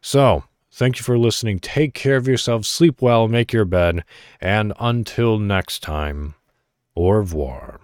So, 0.00 0.42
Thank 0.82 0.98
you 0.98 1.04
for 1.04 1.16
listening. 1.16 1.60
Take 1.60 1.94
care 1.94 2.16
of 2.16 2.26
yourself. 2.26 2.66
Sleep 2.66 3.00
well. 3.00 3.28
Make 3.28 3.52
your 3.52 3.64
bed. 3.64 4.02
And 4.40 4.72
until 4.80 5.38
next 5.38 5.78
time, 5.78 6.34
au 6.96 7.08
revoir. 7.10 7.78